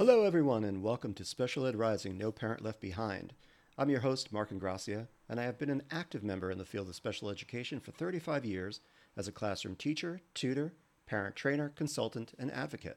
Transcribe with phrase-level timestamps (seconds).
[0.00, 3.34] Hello, everyone, and welcome to Special Ed Rising No Parent Left Behind.
[3.76, 6.88] I'm your host, Mark Ingracia, and I have been an active member in the field
[6.88, 8.80] of special education for 35 years
[9.14, 10.72] as a classroom teacher, tutor,
[11.04, 12.96] parent trainer, consultant, and advocate.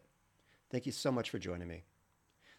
[0.72, 1.84] Thank you so much for joining me.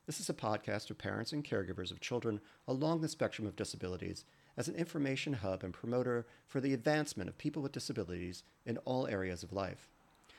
[0.05, 2.39] This is a podcast for parents and caregivers of children
[2.69, 4.27] along the spectrum of disabilities
[4.59, 9.07] as an information hub and promoter for the advancement of people with disabilities in all
[9.07, 9.94] areas of life.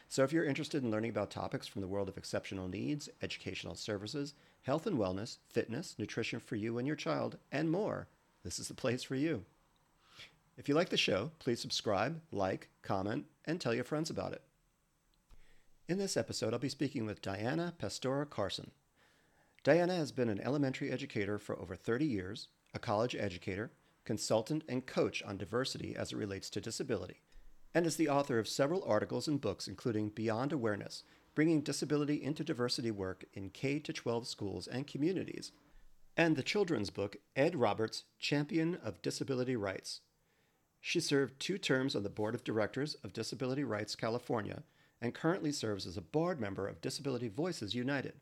[0.08, 3.76] So if you're interested in learning about topics from the world of exceptional needs, educational
[3.76, 8.08] services, health and wellness, fitness, nutrition for you and your child, and more,
[8.44, 9.44] this is the place for you.
[10.58, 14.42] If you like the show, please subscribe, like, comment, and tell your friends about it.
[15.90, 18.72] In this episode, I'll be speaking with Diana Pastora Carson.
[19.64, 23.72] Diana has been an elementary educator for over 30 years, a college educator,
[24.06, 27.22] consultant, and coach on diversity as it relates to disability
[27.76, 31.04] and is the author of several articles and books, including Beyond Awareness
[31.36, 35.52] Bringing Disability into Diversity Work in K 12 Schools and Communities,
[36.16, 40.00] and the children's book Ed Roberts, Champion of Disability Rights.
[40.80, 44.64] She served two terms on the board of directors of Disability Rights California
[45.02, 48.14] and currently serves as a board member of Disability Voices United.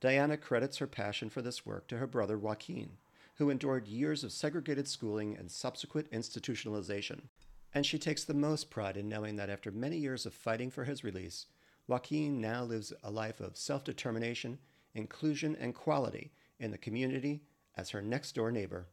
[0.00, 2.96] Diana credits her passion for this work to her brother Joaquin,
[3.36, 7.28] who endured years of segregated schooling and subsequent institutionalization
[7.74, 10.84] and she takes the most pride in knowing that after many years of fighting for
[10.84, 11.46] his release,
[11.88, 14.58] Joaquin now lives a life of self determination,
[14.94, 17.42] inclusion, and quality in the community
[17.76, 18.86] as her next door neighbor.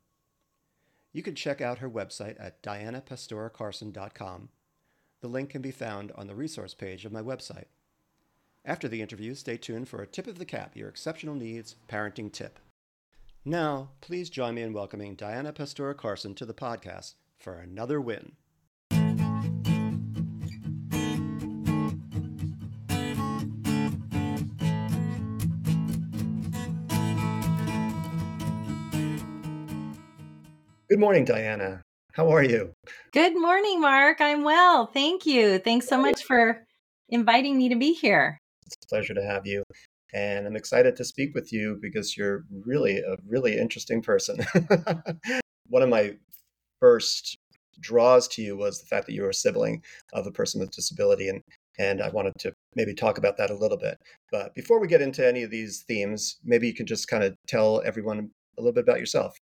[1.14, 4.50] You can check out her website at dianapastoracarson.com.
[5.22, 7.66] The link can be found on the resource page of my website.
[8.66, 12.32] After the interview, stay tuned for a tip of the cap, your exceptional needs parenting
[12.32, 12.60] tip.
[13.46, 18.34] Now, please join me in welcoming Diana Pastora Carson to the podcast for another win.
[31.02, 31.82] Morning, Diana.
[32.14, 32.74] How are you?
[33.12, 34.22] Good morning, Mark.
[34.22, 34.86] I'm well.
[34.86, 35.58] Thank you.
[35.58, 36.64] Thanks so much for
[37.10, 38.38] inviting me to be here.
[38.68, 39.64] It's a pleasure to have you.
[40.14, 44.46] And I'm excited to speak with you because you're really a really interesting person.
[45.70, 46.18] One of my
[46.80, 47.36] first
[47.80, 49.82] draws to you was the fact that you were a sibling
[50.14, 51.42] of a person with disability and
[51.80, 53.98] and I wanted to maybe talk about that a little bit.
[54.32, 57.34] But before we get into any of these themes, maybe you can just kind of
[57.48, 58.30] tell everyone
[58.60, 59.36] a little bit about yourself.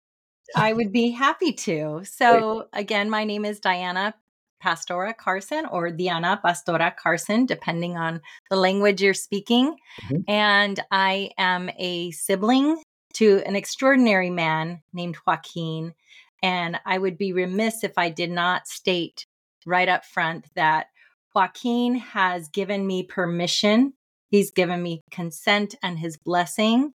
[0.57, 2.03] I would be happy to.
[2.05, 4.15] So, again, my name is Diana
[4.63, 8.21] Pastora Carson or Diana Pastora Carson, depending on
[8.51, 9.77] the language you're speaking.
[10.03, 10.31] Mm-hmm.
[10.31, 12.83] And I am a sibling
[13.15, 15.95] to an extraordinary man named Joaquin.
[16.43, 19.27] And I would be remiss if I did not state
[19.67, 20.87] right up front that
[21.35, 23.95] Joaquin has given me permission.
[24.31, 26.93] He's given me consent and his blessing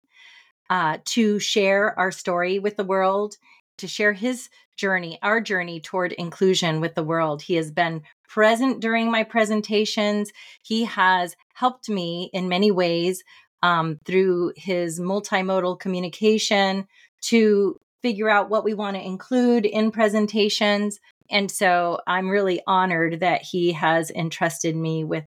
[0.70, 3.36] uh, to share our story with the world,
[3.78, 7.42] to share his journey, our journey toward inclusion with the world.
[7.42, 10.32] He has been present during my presentations.
[10.62, 13.22] He has helped me in many ways
[13.62, 16.86] um, through his multimodal communication
[17.22, 20.98] to figure out what we want to include in presentations.
[21.30, 25.24] And so I'm really honored that he has entrusted me with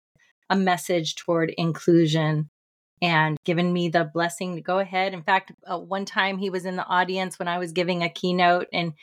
[0.49, 2.49] a message toward inclusion
[3.03, 5.13] and given me the blessing to go ahead.
[5.13, 8.09] In fact, uh, one time he was in the audience when I was giving a
[8.09, 8.95] keynote and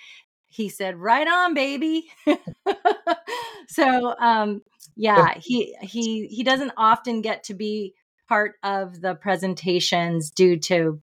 [0.48, 2.10] he said, "Right on, baby."
[3.68, 4.62] so, um,
[4.96, 7.94] yeah, he he he doesn't often get to be
[8.28, 11.02] part of the presentations due to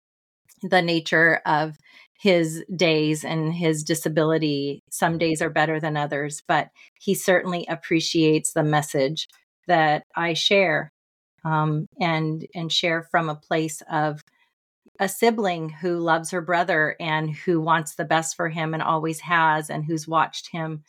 [0.62, 1.76] the nature of
[2.18, 4.82] his days and his disability.
[4.90, 9.28] Some days are better than others, but he certainly appreciates the message
[9.68, 10.92] that I share
[11.46, 14.22] um, and and share from a place of
[14.98, 19.20] a sibling who loves her brother and who wants the best for him and always
[19.20, 20.82] has and who's watched him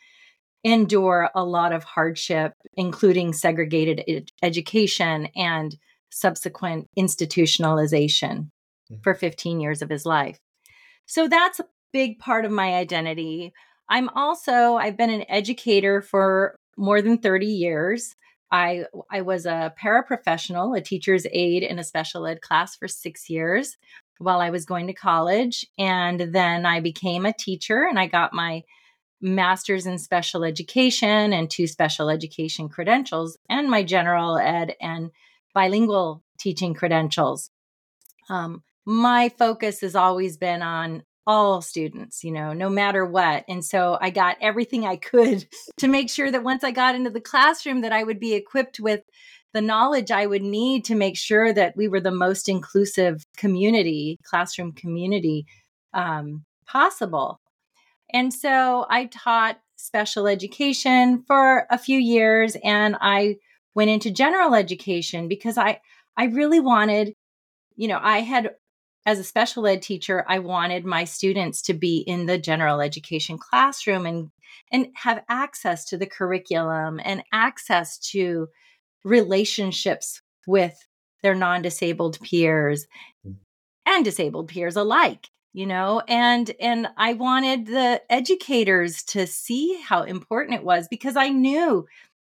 [0.63, 5.77] endure a lot of hardship including segregated ed- education and
[6.09, 8.49] subsequent institutionalization
[8.91, 8.95] mm-hmm.
[9.03, 10.39] for 15 years of his life.
[11.05, 13.53] So that's a big part of my identity.
[13.89, 18.15] I'm also i've been an educator for more than 30 years
[18.51, 23.29] I I was a paraprofessional, a teacher's aide in a special ed class for 6
[23.29, 23.77] years
[24.19, 28.33] while I was going to college and then I became a teacher and I got
[28.33, 28.63] my
[29.21, 35.11] masters in special education and two special education credentials and my general ed and
[35.53, 37.49] bilingual teaching credentials.
[38.29, 43.43] Um, my focus has always been on all students, you know, no matter what.
[43.49, 45.45] And so I got everything I could
[45.77, 48.79] to make sure that once I got into the classroom that I would be equipped
[48.79, 49.01] with
[49.53, 54.17] the knowledge I would need to make sure that we were the most inclusive community,
[54.23, 55.45] classroom community
[55.93, 57.39] um, possible.
[58.13, 63.37] And so I taught special education for a few years and I
[63.73, 65.81] went into general education because I
[66.15, 67.13] I really wanted
[67.75, 68.51] you know I had
[69.07, 73.39] as a special ed teacher I wanted my students to be in the general education
[73.39, 74.29] classroom and
[74.71, 78.49] and have access to the curriculum and access to
[79.03, 80.77] relationships with
[81.23, 82.85] their non-disabled peers
[83.25, 83.35] mm.
[83.85, 90.03] and disabled peers alike you know and and i wanted the educators to see how
[90.03, 91.87] important it was because i knew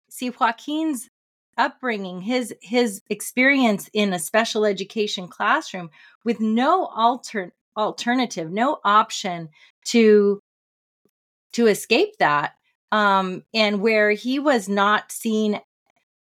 [0.10, 1.10] see joaquin's
[1.58, 5.90] upbringing his his experience in a special education classroom
[6.24, 9.50] with no alter alternative no option
[9.86, 10.40] to
[11.54, 12.54] to escape that
[12.92, 15.60] um and where he was not seen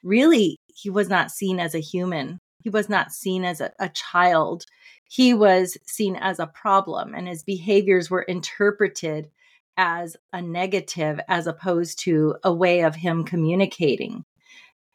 [0.03, 3.89] really he was not seen as a human he was not seen as a, a
[3.89, 4.65] child
[5.09, 9.29] he was seen as a problem and his behaviors were interpreted
[9.77, 14.25] as a negative as opposed to a way of him communicating.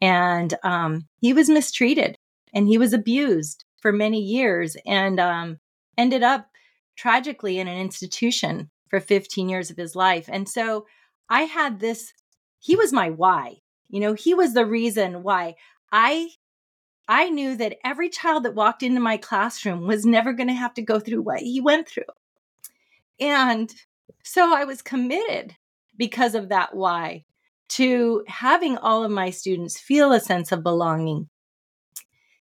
[0.03, 2.19] And um, he was mistreated
[2.53, 5.59] and he was abused for many years and um,
[5.97, 6.49] ended up
[6.97, 10.29] tragically in an institution for 15 years of his life.
[10.31, 10.87] And so
[11.31, 12.13] I had this,
[12.59, 13.59] he was my why.
[13.89, 15.55] You know, he was the reason why
[15.93, 16.31] I
[17.09, 20.73] I knew that every child that walked into my classroom was never going to have
[20.75, 22.05] to go through what he went through.
[23.21, 23.75] And
[24.23, 25.57] so I was committed
[25.97, 27.25] because of that why
[27.77, 31.29] to having all of my students feel a sense of belonging.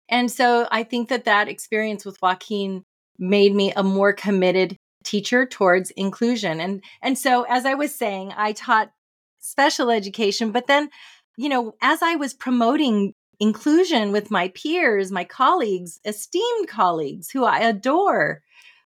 [0.10, 2.84] And so I think that that experience with Joaquin
[3.18, 6.60] made me a more committed teacher towards inclusion.
[6.60, 8.92] And and so as I was saying, I taught
[9.40, 10.90] special education, but then
[11.38, 17.44] you know, as I was promoting inclusion with my peers, my colleagues, esteemed colleagues who
[17.44, 18.44] I adore.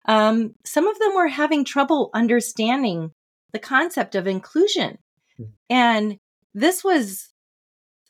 [0.05, 3.11] Um, some of them were having trouble understanding
[3.53, 4.97] the concept of inclusion.
[5.39, 5.51] Mm-hmm.
[5.69, 6.17] And
[6.53, 7.29] this was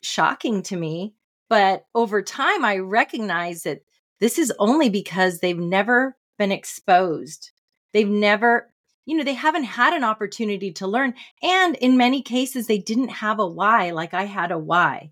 [0.02, 1.14] shocking to me.
[1.48, 3.82] But over time, I recognized that
[4.20, 7.50] this is only because they've never been exposed.
[7.92, 8.72] They've never,
[9.04, 11.14] you know, they haven't had an opportunity to learn.
[11.42, 15.10] And in many cases, they didn't have a why like I had a why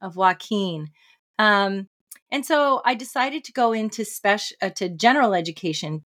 [0.00, 0.88] of Joaquin.
[1.38, 1.88] Um,
[2.30, 6.02] and so I decided to go into special uh, to general education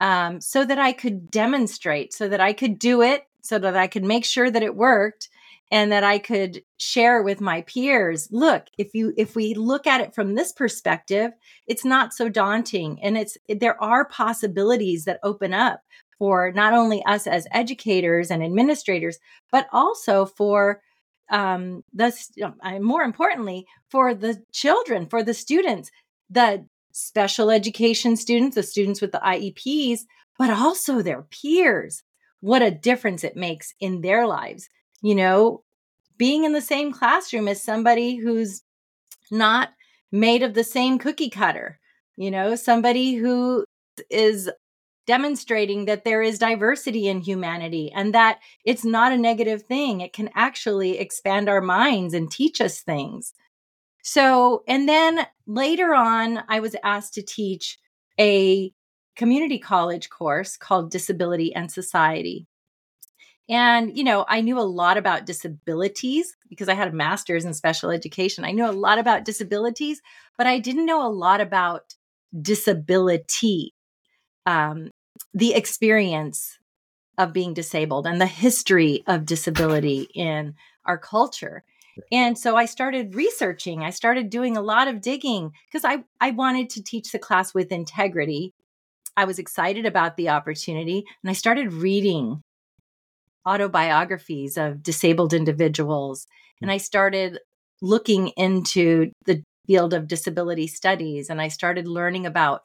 [0.00, 3.86] um, so that I could demonstrate, so that I could do it, so that I
[3.86, 5.28] could make sure that it worked,
[5.70, 8.28] and that I could share with my peers.
[8.30, 11.32] Look, if you if we look at it from this perspective,
[11.66, 15.80] it's not so daunting, and it's there are possibilities that open up
[16.18, 19.18] for not only us as educators and administrators,
[19.52, 20.80] but also for
[21.30, 22.12] um, the
[22.80, 25.90] more importantly for the children, for the students,
[26.30, 30.00] the special education students, the students with the IEPs,
[30.38, 32.02] but also their peers.
[32.40, 34.68] What a difference it makes in their lives.
[35.02, 35.62] You know,
[36.16, 38.62] being in the same classroom as somebody who's
[39.30, 39.70] not
[40.10, 41.78] made of the same cookie cutter,
[42.16, 43.64] you know, somebody who
[44.10, 44.50] is
[45.06, 50.00] demonstrating that there is diversity in humanity and that it's not a negative thing.
[50.00, 53.32] It can actually expand our minds and teach us things.
[54.02, 57.78] So, and then later on, I was asked to teach
[58.18, 58.72] a
[59.16, 62.46] community college course called Disability and Society.
[63.48, 67.54] And, you know, I knew a lot about disabilities because I had a master's in
[67.54, 68.44] special education.
[68.44, 70.02] I knew a lot about disabilities,
[70.36, 71.94] but I didn't know a lot about
[72.40, 73.72] disability
[74.46, 74.90] um,
[75.34, 76.58] the experience
[77.18, 81.64] of being disabled and the history of disability in our culture.
[82.12, 83.82] And so I started researching.
[83.82, 87.54] I started doing a lot of digging because I, I wanted to teach the class
[87.54, 88.52] with integrity.
[89.16, 92.42] I was excited about the opportunity and I started reading
[93.46, 96.26] autobiographies of disabled individuals.
[96.60, 96.74] And hmm.
[96.74, 97.38] I started
[97.82, 102.62] looking into the field of disability studies and I started learning about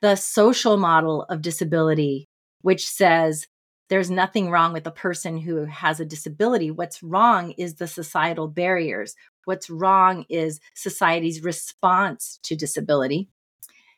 [0.00, 2.28] the social model of disability,
[2.62, 3.46] which says
[3.90, 6.70] there's nothing wrong with a person who has a disability.
[6.70, 9.14] What's wrong is the societal barriers.
[9.44, 13.28] What's wrong is society's response to disability.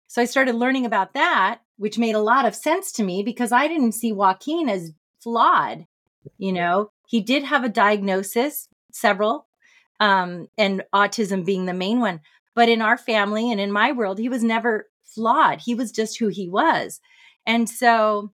[0.09, 3.52] So I started learning about that, which made a lot of sense to me because
[3.52, 5.87] I didn't see Joaquin as flawed.
[6.38, 9.47] You know, he did have a diagnosis, several,
[10.00, 12.21] um, and autism being the main one.
[12.54, 15.61] But in our family and in my world, he was never flawed.
[15.61, 17.00] He was just who he was.
[17.47, 18.33] And so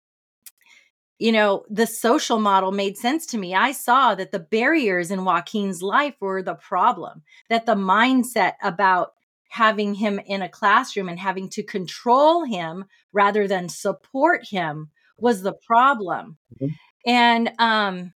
[1.21, 3.55] you know, the social model made sense to me.
[3.55, 9.13] I saw that the barriers in Joaquin's life were the problem, that the mindset about
[9.51, 15.43] having him in a classroom and having to control him rather than support him was
[15.43, 16.39] the problem.
[16.55, 16.73] Mm-hmm.
[17.07, 18.13] And um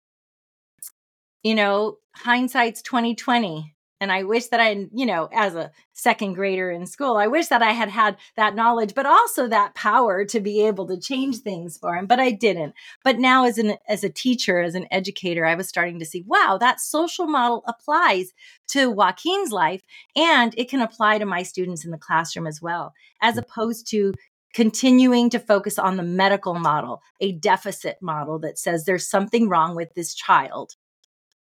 [1.43, 6.71] you know, hindsight's 2020 and i wish that i you know as a second grader
[6.71, 10.41] in school i wish that i had had that knowledge but also that power to
[10.41, 12.75] be able to change things for him but i didn't.
[13.03, 16.23] But now as an as a teacher as an educator i was starting to see
[16.27, 18.33] wow that social model applies
[18.69, 19.83] to joaquin's life
[20.15, 24.13] and it can apply to my students in the classroom as well as opposed to
[24.55, 29.75] continuing to focus on the medical model, a deficit model that says there's something wrong
[29.75, 30.77] with this child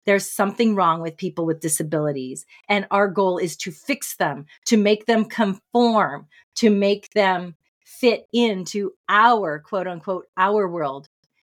[0.07, 2.47] there's something wrong with people with disabilities.
[2.69, 8.27] And our goal is to fix them, to make them conform, to make them fit
[8.33, 11.09] into our quote unquote, our world.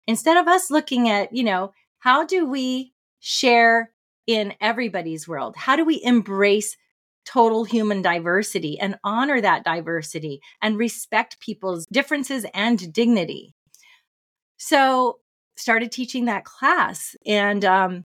[0.07, 3.91] Instead of us looking at, you know, how do we share
[4.27, 5.55] in everybody's world?
[5.55, 6.77] How do we embrace
[7.25, 13.53] total human diversity and honor that diversity and respect people's differences and dignity?
[14.57, 15.19] So,
[15.55, 18.05] started teaching that class and um,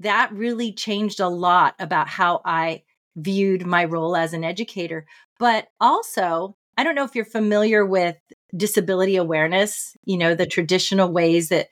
[0.00, 2.82] that really changed a lot about how I
[3.16, 5.06] viewed my role as an educator.
[5.38, 8.16] But also, I don't know if you're familiar with
[8.56, 11.68] disability awareness, you know, the traditional ways that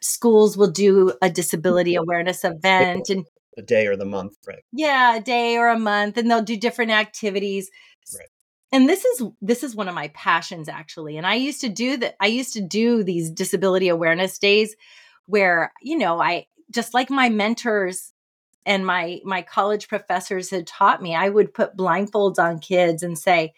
[0.00, 3.24] schools will do a disability awareness event and
[3.58, 4.62] a day or the month, right?
[4.72, 7.70] Yeah, a day or a month and they'll do different activities.
[8.16, 8.28] Right.
[8.72, 11.16] And this is this is one of my passions actually.
[11.16, 14.74] And I used to do that I used to do these disability awareness days
[15.26, 18.12] where, you know, I just like my mentors
[18.68, 23.18] and my my college professors had taught me i would put blindfolds on kids and
[23.18, 23.52] say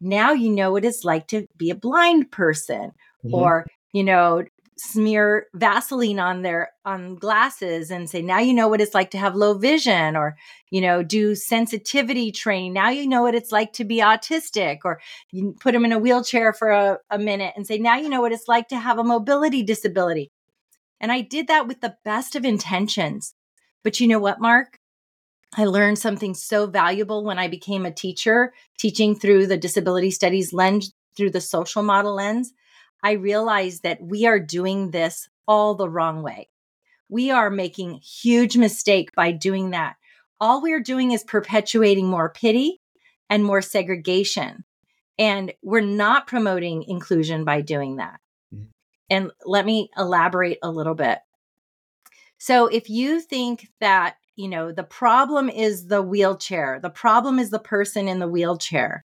[0.00, 2.92] now you know what it's like to be a blind person
[3.24, 3.34] mm-hmm.
[3.34, 4.44] or you know
[4.82, 9.18] smear vaseline on their on glasses and say now you know what it's like to
[9.18, 10.36] have low vision or
[10.70, 15.00] you know do sensitivity training now you know what it's like to be autistic or
[15.32, 18.20] you put them in a wheelchair for a, a minute and say now you know
[18.20, 20.30] what it's like to have a mobility disability
[21.00, 23.34] and I did that with the best of intentions.
[23.82, 24.78] But you know what, Mark?
[25.56, 30.52] I learned something so valuable when I became a teacher, teaching through the disability studies
[30.52, 32.52] lens, through the social model lens.
[33.02, 36.48] I realized that we are doing this all the wrong way.
[37.08, 39.96] We are making huge mistake by doing that.
[40.40, 42.80] All we're doing is perpetuating more pity
[43.28, 44.64] and more segregation.
[45.18, 48.20] And we're not promoting inclusion by doing that.
[48.54, 48.64] Mm-hmm.
[49.10, 51.18] And let me elaborate a little bit.
[52.38, 57.50] So if you think that, you know, the problem is the wheelchair, the problem is
[57.50, 59.04] the person in the wheelchair,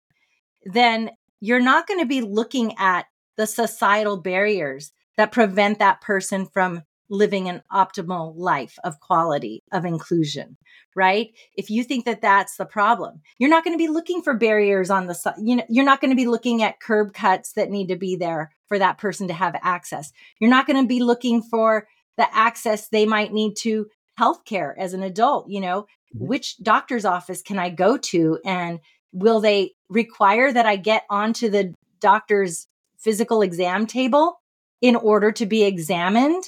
[0.63, 3.05] then you're not going to be looking at
[3.37, 9.85] the societal barriers that prevent that person from living an optimal life of quality of
[9.85, 10.57] inclusion
[10.95, 11.29] right?
[11.55, 14.89] If you think that that's the problem you're not going to be looking for barriers
[14.89, 17.69] on the side you know you're not going to be looking at curb cuts that
[17.69, 20.11] need to be there for that person to have access.
[20.39, 23.87] You're not going to be looking for the access they might need to
[24.19, 25.85] healthcare as an adult you know?
[26.15, 26.27] Mm-hmm.
[26.27, 28.79] which doctor's office can i go to and
[29.11, 32.65] will they require that i get onto the doctor's
[32.97, 34.39] physical exam table
[34.81, 36.43] in order to be examined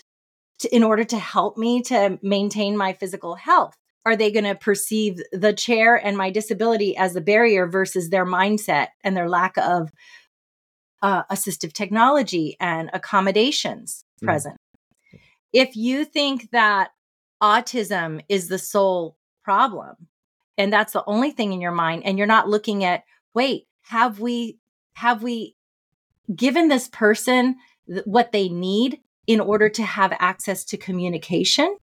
[0.60, 3.76] to, in order to help me to maintain my physical health?
[4.06, 8.26] Are they going to perceive the chair and my disability as a barrier versus their
[8.26, 9.92] mindset and their lack of
[11.02, 14.28] uh, assistive technology and accommodations mm.
[14.28, 14.58] present?
[15.54, 16.92] If you think that
[17.42, 20.08] autism is the sole problem
[20.58, 23.04] and that's the only thing in your mind and you're not looking at
[23.34, 24.60] wait have we
[24.94, 25.56] have we
[26.36, 27.56] given this person
[27.88, 31.78] th- what they need in order to have access to communication?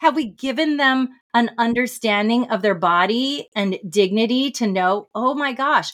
[0.00, 5.52] Have we given them an understanding of their body and dignity to know, oh my
[5.52, 5.92] gosh,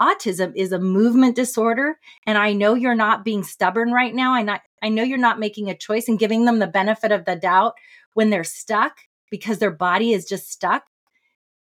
[0.00, 4.32] autism is a movement disorder and I know you're not being stubborn right now.
[4.32, 7.26] I not I know you're not making a choice and giving them the benefit of
[7.26, 7.74] the doubt
[8.14, 8.96] when they're stuck
[9.30, 10.84] because their body is just stuck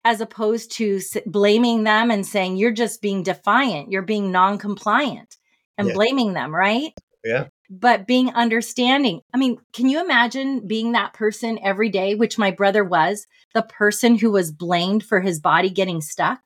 [0.06, 5.38] as opposed to blaming them and saying you're just being defiant, you're being non-compliant
[5.77, 5.94] and yeah.
[5.94, 6.94] blaming them, right?
[7.24, 9.22] Yeah but being understanding.
[9.34, 13.62] I mean, can you imagine being that person every day, which my brother was, the
[13.62, 16.39] person who was blamed for his body getting stuck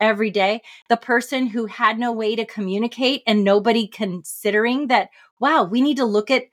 [0.00, 5.08] every day, the person who had no way to communicate and nobody considering that,
[5.40, 6.44] wow, we need to look at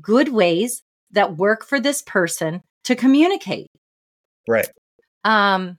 [0.00, 3.66] good ways that work for this person to communicate.
[4.48, 4.68] Right.
[5.24, 5.78] Um,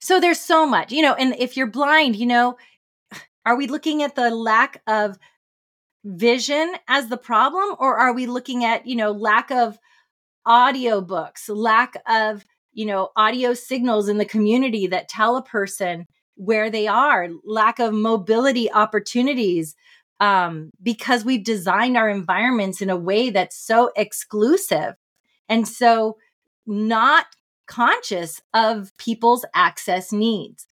[0.00, 2.56] so there's so much, you know, and if you're blind, you know,
[3.46, 5.18] are we looking at the lack of
[6.04, 9.78] vision as the problem or are we looking at, you know, lack of
[10.46, 16.70] audiobooks, lack of, you know, audio signals in the community that tell a person where
[16.70, 19.74] they are, lack of mobility opportunities,
[20.20, 24.94] um, because we've designed our environments in a way that's so exclusive?
[25.48, 26.18] And so
[26.66, 27.26] not
[27.66, 30.66] conscious of people's access needs.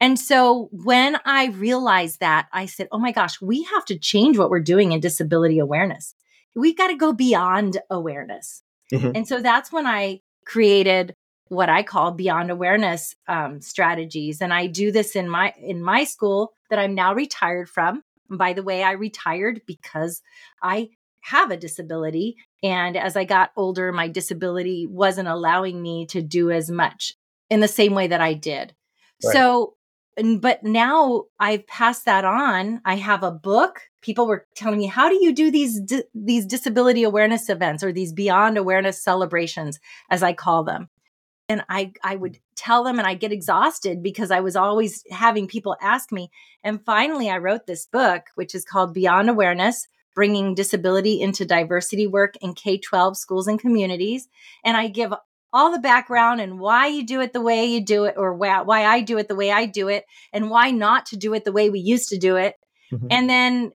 [0.00, 4.38] And so when I realized that, I said, oh my gosh, we have to change
[4.38, 6.14] what we're doing in disability awareness.
[6.54, 8.62] We've got to go beyond awareness.
[8.92, 9.10] Mm-hmm.
[9.14, 11.14] And so that's when I created
[11.48, 14.40] what I call beyond awareness um, strategies.
[14.40, 18.02] And I do this in my in my school that I'm now retired from.
[18.28, 20.22] And by the way, I retired because
[20.62, 20.90] I
[21.20, 22.36] have a disability.
[22.62, 27.14] And as I got older, my disability wasn't allowing me to do as much
[27.50, 28.74] in the same way that I did.
[29.24, 29.32] Right.
[29.32, 29.74] So
[30.36, 32.80] but now I've passed that on.
[32.84, 33.82] I have a book.
[34.02, 37.92] People were telling me, "How do you do these di- these disability awareness events or
[37.92, 39.78] these beyond awareness celebrations,
[40.10, 40.88] as I call them?"
[41.48, 42.40] And I I would mm.
[42.56, 46.30] tell them, and I get exhausted because I was always having people ask me.
[46.64, 49.86] And finally, I wrote this book, which is called Beyond Awareness:
[50.18, 54.26] Bringing Disability into Diversity Work in K twelve Schools and Communities.
[54.64, 55.14] And I give
[55.52, 58.62] all the background and why you do it the way you do it or why,
[58.62, 61.44] why I do it the way I do it and why not to do it
[61.44, 62.56] the way we used to do it.
[62.92, 63.06] Mm-hmm.
[63.12, 63.70] And then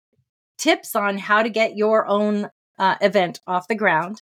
[0.58, 4.22] tips on how to get your own uh, event off the ground.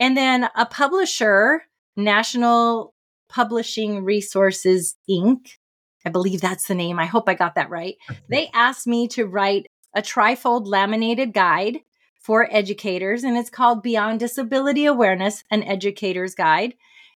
[0.00, 1.64] And then a publisher,
[1.98, 2.94] National
[3.28, 5.58] Publishing Resources Inc.
[6.06, 6.98] I believe that's the name.
[6.98, 7.96] I hope I got that right.
[8.30, 11.80] They asked me to write a trifold laminated guide
[12.20, 16.74] for educators, and it's called Beyond Disability Awareness, an Educator's Guide.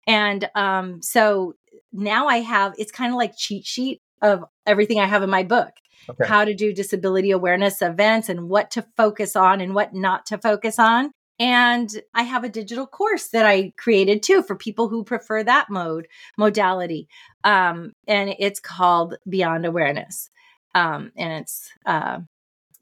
[0.06, 1.54] And um, so
[1.92, 5.42] now I have it's kind of like cheat sheet of everything I have in my
[5.42, 5.70] book.
[6.08, 6.26] Okay.
[6.26, 10.38] How to do disability awareness events and what to focus on and what not to
[10.38, 11.12] focus on.
[11.38, 15.70] And I have a digital course that I created too for people who prefer that
[15.70, 17.08] mode modality.
[17.44, 20.30] Um, and it's called Beyond Awareness.
[20.74, 22.20] Um, and it's uh,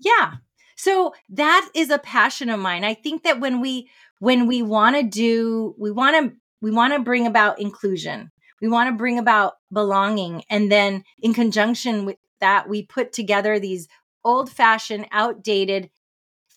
[0.01, 0.35] yeah,
[0.77, 2.85] so that is a passion of mine.
[2.85, 6.93] I think that when we when we want to do we want to we want
[6.95, 8.31] to bring about inclusion.
[8.61, 13.59] We want to bring about belonging and then in conjunction with that we put together
[13.59, 13.89] these
[14.25, 15.91] old-fashioned outdated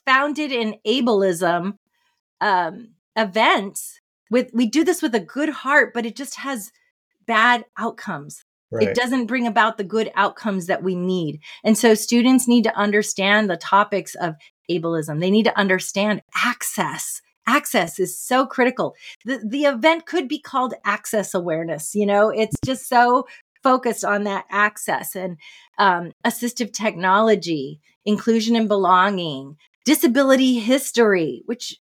[0.06, 1.78] founded in ableism
[2.42, 6.72] um, events with we do this with a good heart but it just has
[7.26, 8.90] bad outcomes Right.
[8.90, 11.40] It doesn't bring about the good outcomes that we need.
[11.64, 14.36] And so students need to understand the topics of
[14.70, 15.20] ableism.
[15.20, 17.22] They need to understand access.
[17.46, 18.96] Access is so critical.
[19.26, 21.94] The, the event could be called access awareness.
[21.94, 23.28] You know, it's just so
[23.62, 25.38] focused on that access and
[25.78, 31.78] um, assistive technology, inclusion and belonging, disability history, which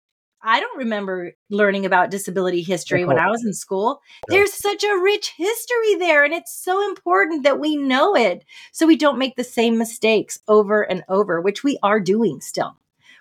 [0.47, 3.99] I don't remember learning about disability history when I was in school.
[4.29, 8.87] There's such a rich history there, and it's so important that we know it so
[8.87, 12.77] we don't make the same mistakes over and over, which we are doing still.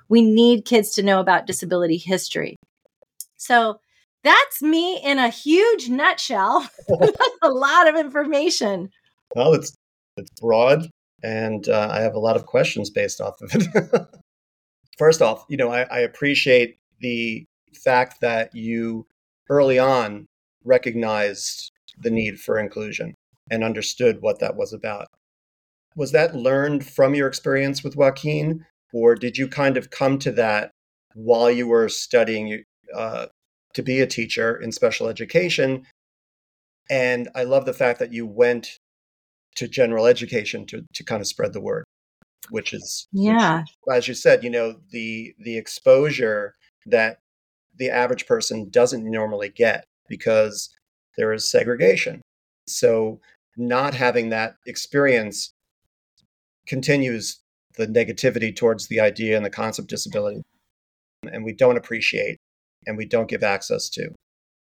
[0.09, 2.55] We need kids to know about disability history.
[3.37, 3.81] So
[4.23, 6.69] that's me in a huge nutshell.
[6.89, 8.91] that's a lot of information.
[9.35, 9.75] Well, it's
[10.17, 10.89] it's broad,
[11.25, 14.07] and uh, I have a lot of questions based off of it.
[14.97, 19.07] First off, you know, I, I appreciate the fact that you
[19.49, 20.27] early on
[20.65, 23.15] recognized the need for inclusion
[23.51, 25.07] and understood what that was about.
[25.95, 30.33] Was that learned from your experience with Joaquin, or did you kind of come to
[30.33, 30.71] that
[31.15, 33.27] while you were studying uh,
[33.75, 35.87] to be a teacher in special education?
[36.91, 38.79] And I love the fact that you went
[39.57, 41.85] to general education to, to kind of spread the word,
[42.51, 46.55] which is yeah, which, as you said, you know the the exposure
[46.87, 47.19] that
[47.79, 50.71] the average person doesn't normally get because
[51.17, 52.23] there is segregation.
[52.67, 53.21] So,
[53.57, 55.53] not having that experience
[56.67, 57.41] continues
[57.77, 60.43] the negativity towards the idea and the concept of disability.
[61.33, 62.39] And we don't appreciate
[62.87, 64.11] and we don't give access to.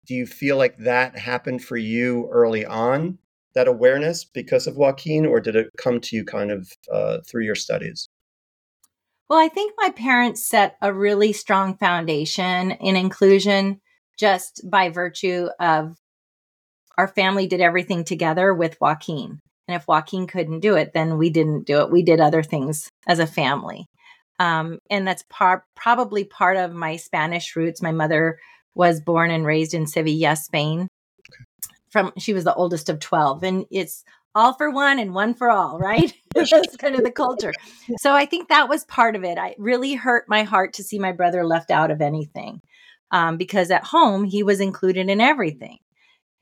[0.07, 3.19] Do you feel like that happened for you early on,
[3.55, 7.45] that awareness because of Joaquin, or did it come to you kind of uh, through
[7.45, 8.09] your studies?
[9.29, 13.81] Well, I think my parents set a really strong foundation in inclusion
[14.19, 15.97] just by virtue of
[16.97, 19.39] our family did everything together with Joaquin.
[19.69, 21.93] And if Joaquin couldn't do it, then we didn't do it.
[21.93, 23.87] We did other things as a family.
[24.41, 27.83] Um, and that's par- probably part of my Spanish roots.
[27.83, 28.39] My mother
[28.75, 30.89] was born and raised in Sevilla, Spain.
[31.91, 35.51] From she was the oldest of 12 and it's all for one and one for
[35.51, 36.13] all, right?
[36.35, 37.53] That's kind of the culture.
[37.99, 39.39] So I think that was part of it.
[39.39, 42.61] I really hurt my heart to see my brother left out of anything
[43.11, 45.79] um, because at home he was included in everything.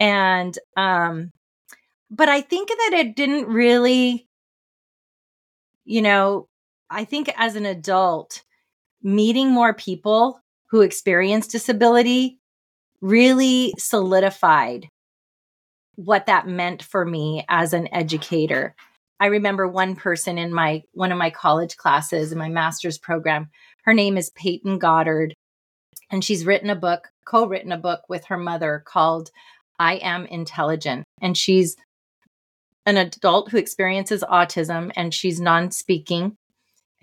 [0.00, 1.30] And, um,
[2.10, 4.28] but I think that it didn't really,
[5.84, 6.48] you know,
[6.90, 8.42] I think as an adult,
[9.02, 12.40] meeting more people who experience disability
[13.00, 14.88] really solidified
[15.96, 18.74] what that meant for me as an educator.
[19.18, 23.48] I remember one person in my one of my college classes in my master's program.
[23.84, 25.34] Her name is Peyton Goddard,
[26.10, 29.30] and she's written a book, co-written a book with her mother called
[29.78, 31.04] I Am Intelligent.
[31.20, 31.76] And she's
[32.84, 36.36] an adult who experiences autism and she's non-speaking.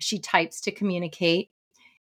[0.00, 1.50] She types to communicate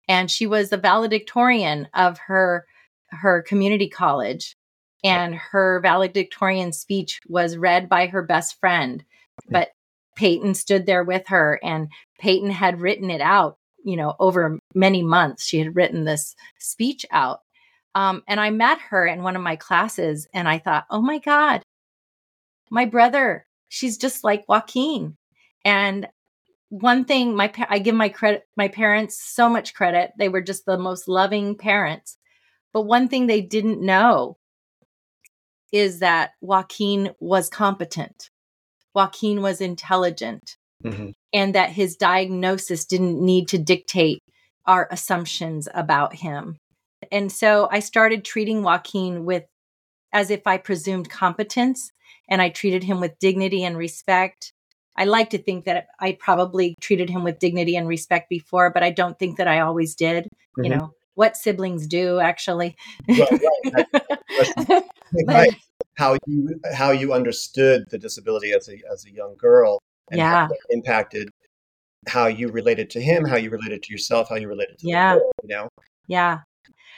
[0.07, 2.65] and she was the valedictorian of her
[3.09, 4.55] her community college
[5.03, 9.03] and her valedictorian speech was read by her best friend
[9.49, 9.69] but
[10.15, 11.87] peyton stood there with her and
[12.19, 15.43] peyton had written it out you know over many months.
[15.43, 17.39] She had written this speech out.
[17.93, 21.17] Um, and i met her in one of my classes and i thought oh my
[21.17, 21.61] god
[22.69, 25.17] my brother she's just like joaquin.
[25.63, 26.07] And
[26.69, 30.11] one thing my I give my credit my parents so much credit.
[30.17, 32.17] They were just the most loving parents.
[32.73, 34.37] But one thing they didn't know
[35.71, 38.29] is that Joaquin was competent.
[38.93, 40.57] Joaquin was intelligent.
[40.83, 41.11] Mm-hmm.
[41.31, 44.23] And that his diagnosis didn't need to dictate
[44.65, 46.57] our assumptions about him.
[47.11, 49.45] And so I started treating Joaquin with
[50.11, 51.91] as if I presumed competence
[52.27, 54.53] and I treated him with dignity and respect
[54.95, 58.83] I like to think that I probably treated him with dignity and respect before, but
[58.83, 60.25] I don't think that I always did.
[60.25, 60.63] Mm-hmm.
[60.63, 62.75] You know, what siblings do actually.
[63.07, 63.41] Right,
[63.75, 64.83] right.
[65.27, 65.55] right.
[65.97, 69.77] How you how you understood the disability as a as a young girl
[70.09, 70.47] and yeah.
[70.71, 71.29] impacted
[72.07, 75.13] how you related to him, how you related to yourself, how you related to yeah.
[75.13, 75.69] World, you know?
[76.07, 76.39] Yeah.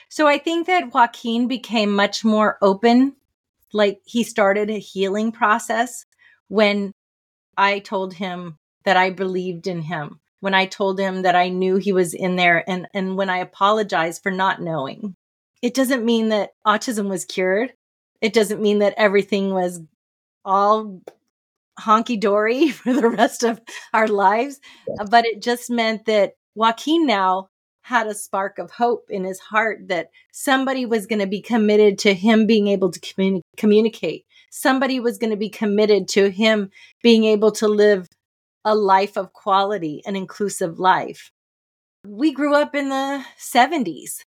[0.07, 3.17] So I think that Joaquin became much more open.
[3.73, 6.05] Like he started a healing process
[6.47, 6.93] when
[7.57, 8.55] I told him
[8.85, 12.35] that I believed in him, when I told him that I knew he was in
[12.35, 15.15] there, and, and when I apologized for not knowing.
[15.61, 17.71] It doesn't mean that autism was cured.
[18.19, 19.79] It doesn't mean that everything was
[20.43, 20.99] all
[21.79, 23.61] honky dory for the rest of
[23.93, 24.59] our lives,
[25.09, 27.47] but it just meant that Joaquin now
[27.83, 31.97] had a spark of hope in his heart that somebody was going to be committed
[31.99, 36.69] to him being able to communi- communicate, somebody was going to be committed to him
[37.01, 38.09] being able to live
[38.65, 41.31] a life of quality, an inclusive life.
[42.05, 44.23] We grew up in the 70s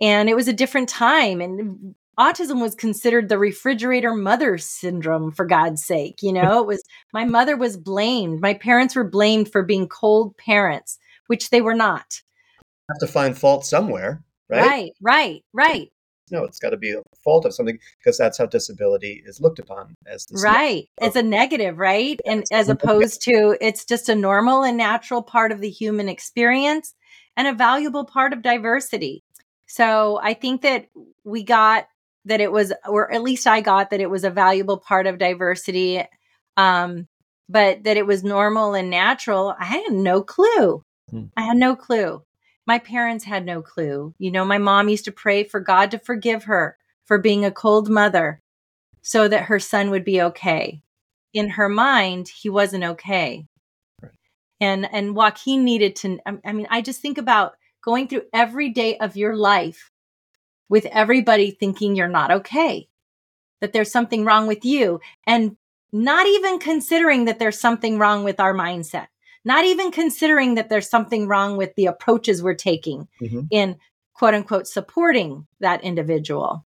[0.00, 5.44] and it was a different time and autism was considered the refrigerator mother syndrome for
[5.44, 6.60] god's sake you know?
[6.60, 8.40] It was my mother was blamed.
[8.40, 12.22] My parents were blamed for being cold parents which they were not.
[12.88, 14.66] Have to find fault somewhere right?
[14.66, 15.90] Right right right
[16.30, 19.58] no, it's got to be a fault of something because that's how disability is looked
[19.58, 20.88] upon as right.
[21.00, 22.20] It's a negative, right?
[22.26, 26.94] And as opposed to it's just a normal and natural part of the human experience
[27.36, 29.22] and a valuable part of diversity.
[29.66, 30.86] So I think that
[31.24, 31.86] we got
[32.24, 35.18] that it was, or at least I got that it was a valuable part of
[35.18, 36.02] diversity.
[36.56, 37.06] Um,
[37.48, 40.82] but that it was normal and natural, I had no clue.
[41.10, 41.26] Hmm.
[41.36, 42.25] I had no clue
[42.66, 44.14] my parents had no clue.
[44.18, 47.50] You know, my mom used to pray for God to forgive her for being a
[47.50, 48.42] cold mother
[49.02, 50.82] so that her son would be okay.
[51.32, 53.46] In her mind, he wasn't okay.
[54.60, 58.96] And and Joaquin needed to I mean, I just think about going through every day
[58.98, 59.90] of your life
[60.68, 62.88] with everybody thinking you're not okay.
[63.60, 65.56] That there's something wrong with you and
[65.92, 69.06] not even considering that there's something wrong with our mindset
[69.46, 73.42] not even considering that there's something wrong with the approaches we're taking mm-hmm.
[73.50, 73.76] in
[74.12, 76.66] quote unquote supporting that individual.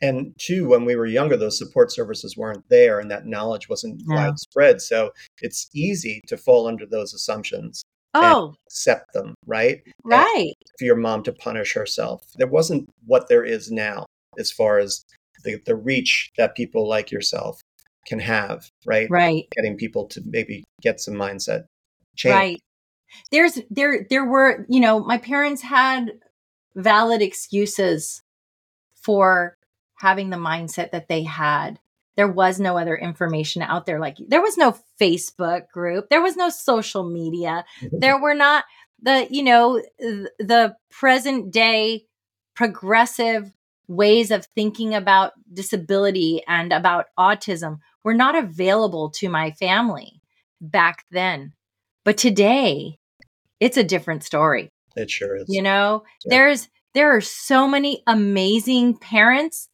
[0.00, 4.02] And two, when we were younger, those support services weren't there and that knowledge wasn't
[4.06, 4.82] widespread.
[4.82, 7.82] So it's easy to fall under those assumptions.
[8.12, 9.82] Oh, accept them, right?
[10.04, 10.26] Right.
[10.36, 12.22] And for your mom to punish herself.
[12.36, 14.04] There wasn't what there is now
[14.38, 15.04] as far as
[15.42, 17.60] the, the reach that people like yourself
[18.06, 19.08] can have, right?
[19.10, 19.46] Right.
[19.56, 21.64] Getting people to maybe get some mindset
[22.14, 22.34] change.
[22.34, 22.62] Right.
[23.30, 26.18] There's there there were, you know, my parents had
[26.74, 28.22] valid excuses
[28.94, 29.56] for
[29.96, 31.78] having the mindset that they had.
[32.16, 36.36] There was no other information out there like there was no Facebook group, there was
[36.36, 37.64] no social media.
[37.92, 38.64] There were not
[39.02, 42.06] the, you know, the present day
[42.54, 43.52] progressive
[43.88, 50.22] ways of thinking about disability and about autism were not available to my family
[50.60, 51.52] back then.
[52.04, 52.98] But today,
[53.60, 54.70] it's a different story.
[54.96, 55.46] It sure is.
[55.48, 56.36] You know, yeah.
[56.36, 59.68] there's there are so many amazing parents,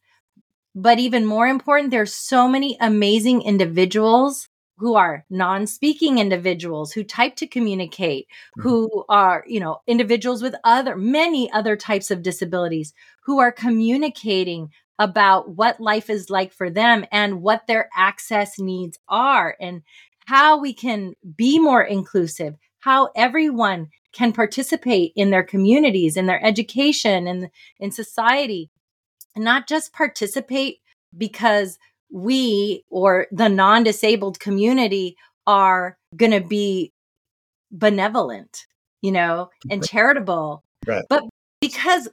[0.73, 4.47] but even more important, there's so many amazing individuals
[4.81, 8.61] who are non-speaking individuals who type to communicate mm-hmm.
[8.63, 12.91] who are you know individuals with other many other types of disabilities
[13.23, 18.97] who are communicating about what life is like for them and what their access needs
[19.07, 19.83] are and
[20.25, 26.43] how we can be more inclusive how everyone can participate in their communities in their
[26.45, 28.69] education and in society
[29.35, 30.79] and not just participate
[31.17, 31.77] because
[32.11, 35.15] we or the non disabled community
[35.47, 36.91] are going to be
[37.71, 38.65] benevolent,
[39.01, 40.63] you know, and charitable.
[40.85, 41.05] Right.
[41.09, 41.23] But
[41.61, 42.09] because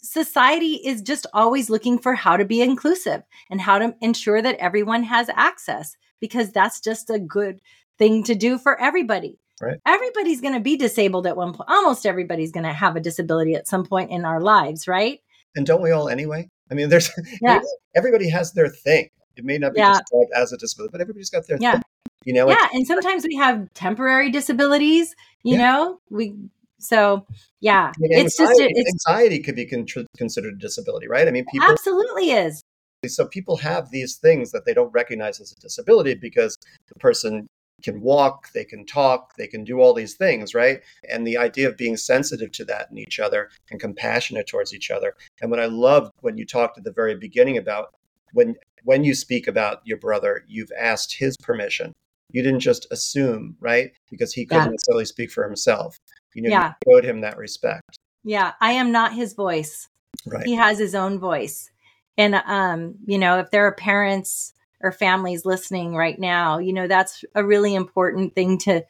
[0.00, 4.56] society is just always looking for how to be inclusive and how to ensure that
[4.56, 7.60] everyone has access because that's just a good
[7.98, 9.38] thing to do for everybody.
[9.60, 9.76] Right.
[9.84, 11.68] Everybody's going to be disabled at one point.
[11.68, 15.20] Almost everybody's going to have a disability at some point in our lives, right?
[15.56, 16.48] And don't we all anyway?
[16.70, 17.10] I mean, there's
[17.42, 17.60] yeah.
[17.94, 19.10] everybody has their thing.
[19.36, 19.98] It may not be yeah.
[19.98, 21.72] described as a disability, but everybody's got their yeah.
[21.72, 21.82] thing.
[22.24, 25.16] You know, yeah, and sometimes we have temporary disabilities.
[25.42, 25.62] You yeah.
[25.62, 26.34] know, we
[26.78, 27.26] so
[27.60, 31.26] yeah, I mean, it's just it's, anxiety could be con- considered a disability, right?
[31.26, 32.62] I mean, people absolutely is.
[33.06, 36.56] So people have these things that they don't recognize as a disability because
[36.88, 37.48] the person
[37.82, 40.80] can walk, they can talk, they can do all these things, right?
[41.10, 44.90] And the idea of being sensitive to that in each other and compassionate towards each
[44.90, 45.14] other.
[45.40, 47.94] And what I loved when you talked at the very beginning about
[48.32, 51.92] when when you speak about your brother, you've asked his permission.
[52.32, 53.92] You didn't just assume, right?
[54.10, 54.70] Because he couldn't yeah.
[54.70, 55.96] necessarily speak for himself.
[56.34, 56.72] You know, yeah.
[56.86, 57.96] you showed him that respect.
[58.24, 59.88] Yeah, I am not his voice.
[60.26, 60.46] Right.
[60.46, 61.70] He has his own voice.
[62.18, 66.86] And um, you know, if there are parents or families listening right now, you know,
[66.86, 68.82] that's a really important thing to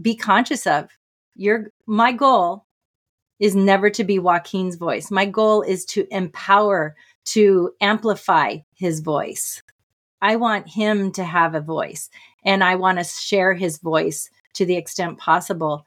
[0.00, 0.90] be conscious of.
[1.34, 2.66] Your my goal
[3.38, 5.10] is never to be Joaquin's voice.
[5.10, 9.62] My goal is to empower to amplify his voice.
[10.20, 12.08] I want him to have a voice
[12.44, 15.84] and I want to share his voice to the extent possible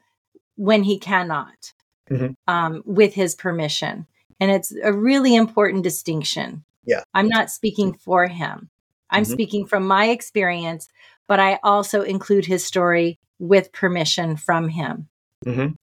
[0.56, 1.72] when he cannot,
[2.10, 2.32] mm-hmm.
[2.46, 4.06] um, with his permission.
[4.38, 6.64] And it's a really important distinction.
[6.86, 7.02] Yeah.
[7.14, 8.70] I'm not speaking for him,
[9.10, 9.32] I'm mm-hmm.
[9.32, 10.88] speaking from my experience,
[11.28, 15.08] but I also include his story with permission from him.
[15.44, 15.74] Mm-hmm.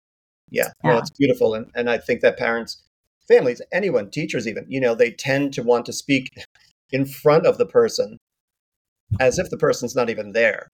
[0.50, 0.92] Yeah, yeah.
[0.92, 1.54] No, it's beautiful.
[1.54, 2.82] And, and I think that parents
[3.28, 6.30] families, anyone, teachers even, you know, they tend to want to speak
[6.90, 8.18] in front of the person
[9.20, 10.68] as if the person's not even there.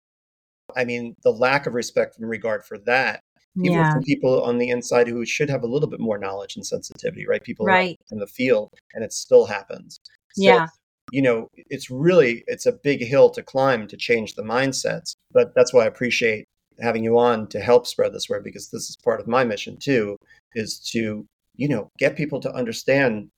[0.76, 3.20] I mean, the lack of respect and regard for that,
[3.56, 3.92] even yeah.
[3.92, 7.26] from people on the inside who should have a little bit more knowledge and sensitivity,
[7.26, 7.42] right?
[7.42, 7.96] People right.
[8.10, 9.98] in the field, and it still happens.
[10.38, 10.66] So, yeah.
[11.10, 15.14] You know, it's really it's a big hill to climb to change the mindsets.
[15.32, 16.44] But that's why I appreciate
[16.80, 19.78] having you on to help spread this word because this is part of my mission
[19.78, 20.16] too,
[20.54, 23.28] is to you know get people to understand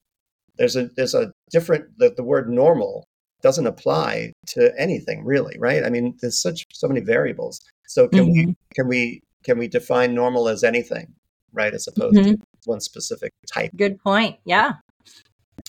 [0.56, 3.04] there's a there's a different the, the word normal
[3.42, 8.26] doesn't apply to anything really right i mean there's such so many variables so can
[8.26, 8.48] mm-hmm.
[8.48, 11.06] we can we can we define normal as anything
[11.52, 12.32] right as opposed mm-hmm.
[12.32, 14.74] to one specific type good point yeah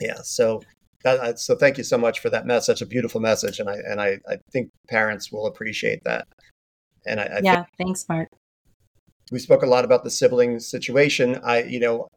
[0.02, 0.62] yeah so
[1.04, 3.70] that, uh, so thank you so much for that message such a beautiful message and
[3.70, 6.28] i and i, I think parents will appreciate that
[7.06, 8.28] and i, I yeah think thanks mark
[9.32, 12.08] we spoke a lot about the sibling situation i you know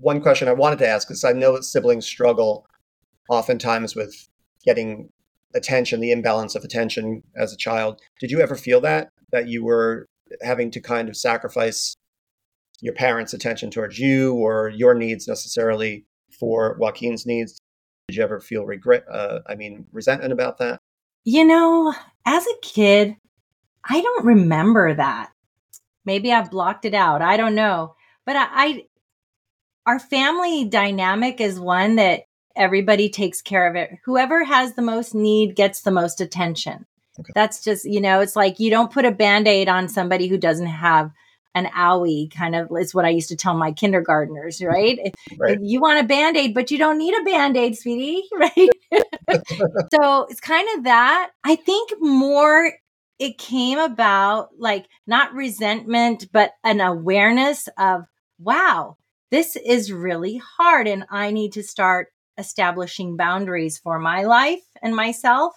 [0.00, 2.66] one question I wanted to ask is I know that siblings struggle
[3.28, 4.28] oftentimes with
[4.64, 5.10] getting
[5.54, 8.00] attention, the imbalance of attention as a child.
[8.18, 10.06] Did you ever feel that that you were
[10.42, 11.94] having to kind of sacrifice
[12.80, 16.04] your parents' attention towards you or your needs necessarily
[16.38, 17.58] for Joaquin's needs?
[18.10, 19.04] Did you ever feel regret?
[19.08, 20.80] Uh, I mean, resentment about that?
[21.22, 21.94] You know,
[22.26, 23.14] as a kid,
[23.88, 25.30] I don't remember that.
[26.04, 27.22] Maybe I've blocked it out.
[27.22, 27.94] I don't know.
[28.26, 28.84] But I, I
[29.86, 32.22] our family dynamic is one that
[32.56, 33.90] everybody takes care of it.
[34.04, 36.86] Whoever has the most need gets the most attention.
[37.20, 37.30] Okay.
[37.32, 40.36] That's just, you know, it's like you don't put a band aid on somebody who
[40.36, 41.12] doesn't have
[41.54, 44.98] an owie, kind of is what I used to tell my kindergartners, right?
[45.38, 45.58] right.
[45.60, 48.70] You want a band aid, but you don't need a band aid, sweetie, right?
[49.92, 51.30] so it's kind of that.
[51.44, 52.72] I think more
[53.18, 58.04] it came about like not resentment, but an awareness of,
[58.38, 58.96] wow,
[59.30, 62.08] this is really hard and I need to start
[62.38, 65.54] establishing boundaries for my life and myself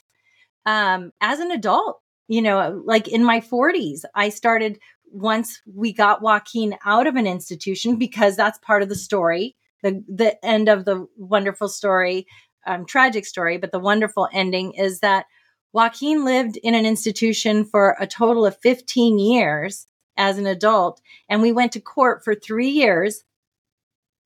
[0.66, 2.00] um, as an adult.
[2.28, 4.80] You know, like in my 40s, I started
[5.14, 10.04] once we got Joaquin out of an institution because that's part of the story, the
[10.08, 12.26] the end of the wonderful story,
[12.66, 15.26] um, tragic story, but the wonderful ending is that
[15.72, 21.42] Joaquin lived in an institution for a total of 15 years as an adult, and
[21.42, 23.24] we went to court for three years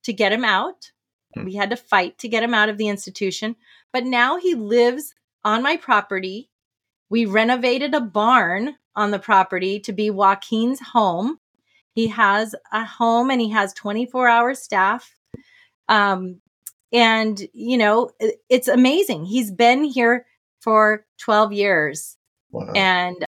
[0.04, 0.90] to get him out.
[1.34, 1.44] Hmm.
[1.44, 3.56] We had to fight to get him out of the institution,
[3.92, 6.50] but now he lives on my property.
[7.10, 11.38] We renovated a barn on the property to be Joaquin's home.
[11.92, 15.14] He has a home and he has 24 hour staff.
[15.88, 16.40] Um,
[16.92, 18.10] and, you know,
[18.48, 19.24] it's amazing.
[19.24, 20.26] He's been here
[20.60, 22.16] for 12 years.
[22.50, 22.72] Wow.
[22.74, 23.24] And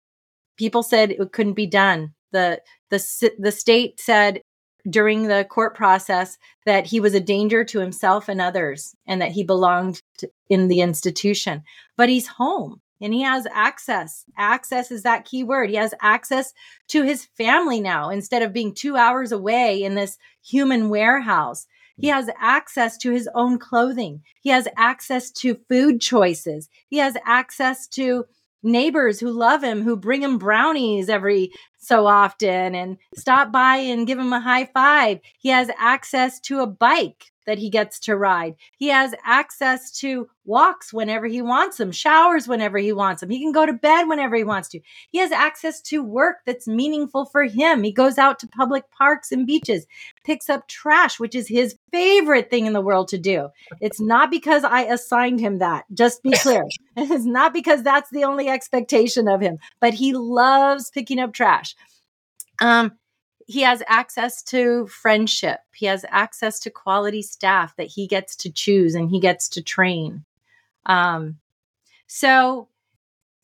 [0.56, 2.14] people said it couldn't be done.
[2.32, 4.40] The the the state said
[4.88, 9.32] during the court process that he was a danger to himself and others and that
[9.32, 11.62] he belonged to, in the institution.
[11.96, 14.24] But he's home and he has access.
[14.36, 15.70] Access is that key word.
[15.70, 16.52] He has access
[16.88, 21.66] to his family now instead of being 2 hours away in this human warehouse.
[21.96, 24.22] He has access to his own clothing.
[24.40, 26.68] He has access to food choices.
[26.88, 28.26] He has access to
[28.62, 34.06] neighbors who love him, who bring him brownies every so often and stop by and
[34.06, 35.20] give him a high five.
[35.38, 38.54] He has access to a bike that he gets to ride.
[38.76, 43.30] He has access to walks whenever he wants them, showers whenever he wants them.
[43.30, 44.80] He can go to bed whenever he wants to.
[45.08, 47.82] He has access to work that's meaningful for him.
[47.82, 49.86] He goes out to public parks and beaches,
[50.24, 53.48] picks up trash, which is his favorite thing in the world to do.
[53.80, 56.64] It's not because I assigned him that, just be clear.
[56.98, 61.74] it's not because that's the only expectation of him, but he loves picking up trash.
[62.60, 62.98] Um,
[63.48, 65.60] he has access to friendship.
[65.74, 69.62] He has access to quality staff that he gets to choose and he gets to
[69.62, 70.26] train.
[70.84, 71.38] Um,
[72.06, 72.68] so,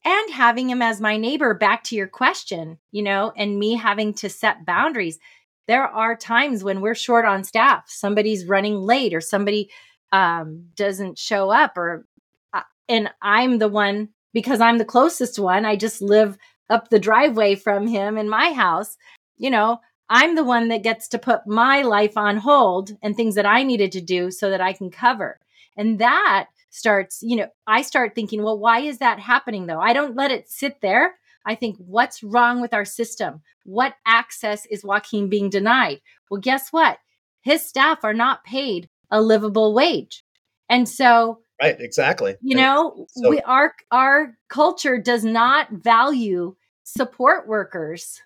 [0.04, 4.12] and having him as my neighbor, back to your question, you know, and me having
[4.14, 5.18] to set boundaries.
[5.68, 9.70] There are times when we're short on staff, somebody's running late or somebody
[10.12, 12.04] um, doesn't show up, or,
[12.52, 15.64] uh, and I'm the one because I'm the closest one.
[15.64, 16.36] I just live
[16.68, 18.98] up the driveway from him in my house.
[19.38, 23.34] You know, I'm the one that gets to put my life on hold and things
[23.36, 25.40] that I needed to do so that I can cover.
[25.76, 29.80] And that starts, you know, I start thinking, well, why is that happening though?
[29.80, 31.14] I don't let it sit there.
[31.46, 33.42] I think, what's wrong with our system?
[33.64, 36.00] What access is Joaquin being denied?
[36.30, 36.98] Well, guess what?
[37.42, 40.24] His staff are not paid a livable wage.
[40.68, 42.36] And so, right, exactly.
[42.40, 48.22] You know, so- we, our our culture does not value support workers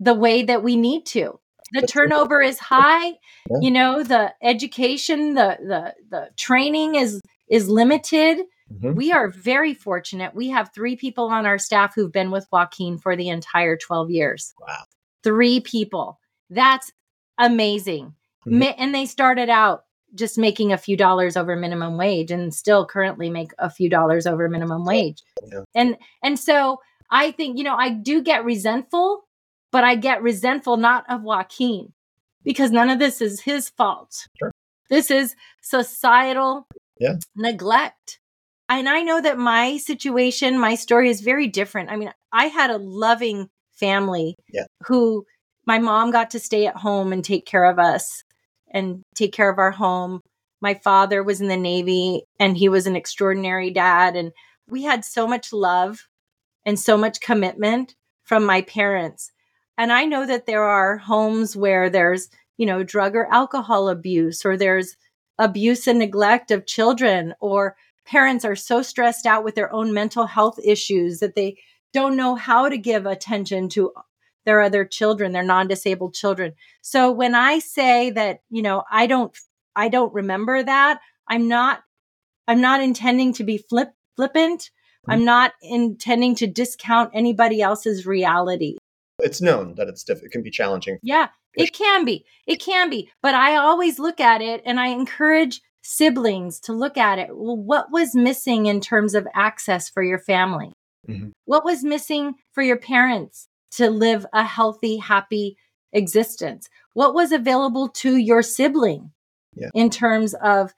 [0.00, 1.38] the way that we need to.
[1.72, 3.12] The turnover is high
[3.50, 3.58] yeah.
[3.60, 8.38] you know the education the the the training is is limited.
[8.70, 8.96] Mm-hmm.
[8.96, 10.34] we are very fortunate.
[10.34, 14.10] We have three people on our staff who've been with joaquin for the entire 12
[14.10, 14.52] years.
[14.60, 14.82] Wow.
[15.24, 16.20] Three people.
[16.50, 16.92] That's
[17.38, 18.14] amazing.
[18.46, 18.74] Mm-hmm.
[18.76, 19.84] and they started out
[20.14, 24.26] just making a few dollars over minimum wage and still currently make a few dollars
[24.26, 25.22] over minimum wage.
[25.50, 25.62] Yeah.
[25.74, 26.80] and and so
[27.10, 29.27] i think you know i do get resentful
[29.70, 31.92] but I get resentful not of Joaquin
[32.44, 34.26] because none of this is his fault.
[34.38, 34.52] Sure.
[34.90, 36.66] This is societal
[36.98, 37.16] yeah.
[37.36, 38.20] neglect.
[38.68, 41.90] And I know that my situation, my story is very different.
[41.90, 44.64] I mean, I had a loving family yeah.
[44.86, 45.24] who
[45.66, 48.22] my mom got to stay at home and take care of us
[48.70, 50.20] and take care of our home.
[50.60, 54.16] My father was in the Navy and he was an extraordinary dad.
[54.16, 54.32] And
[54.68, 56.08] we had so much love
[56.64, 59.30] and so much commitment from my parents.
[59.78, 64.44] And I know that there are homes where there's, you know, drug or alcohol abuse,
[64.44, 64.96] or there's
[65.38, 70.26] abuse and neglect of children, or parents are so stressed out with their own mental
[70.26, 71.56] health issues that they
[71.92, 73.92] don't know how to give attention to
[74.44, 76.54] their other children, their non-disabled children.
[76.80, 79.36] So when I say that, you know, I don't
[79.76, 81.82] I don't remember that, I'm not
[82.48, 84.70] I'm not intending to be flip flippant.
[85.06, 85.26] I'm mm.
[85.26, 88.77] not intending to discount anybody else's reality
[89.20, 90.98] it's known that it's diff- it can be challenging.
[91.02, 92.24] Yeah, it can be.
[92.46, 93.10] It can be.
[93.22, 97.28] But I always look at it and I encourage siblings to look at it.
[97.30, 100.72] Well, what was missing in terms of access for your family?
[101.08, 101.30] Mm-hmm.
[101.46, 105.56] What was missing for your parents to live a healthy, happy
[105.92, 106.68] existence?
[106.92, 109.12] What was available to your sibling
[109.54, 109.70] yeah.
[109.74, 110.74] in terms of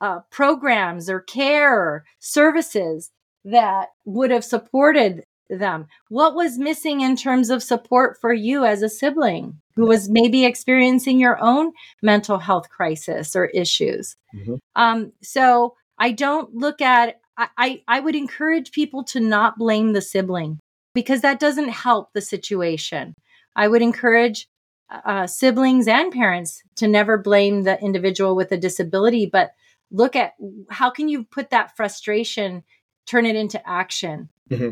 [0.00, 3.10] uh, programs or care or services
[3.44, 5.24] that would have supported
[5.56, 5.86] them?
[6.08, 10.44] What was missing in terms of support for you as a sibling who was maybe
[10.44, 14.16] experiencing your own mental health crisis or issues?
[14.34, 14.54] Mm-hmm.
[14.76, 19.92] Um, so I don't look at, I, I, I would encourage people to not blame
[19.92, 20.58] the sibling
[20.94, 23.14] because that doesn't help the situation.
[23.56, 24.46] I would encourage
[24.90, 29.52] uh, siblings and parents to never blame the individual with a disability, but
[29.90, 30.34] look at
[30.70, 32.62] how can you put that frustration
[33.06, 34.28] turn it into action.
[34.50, 34.70] Mm-hmm.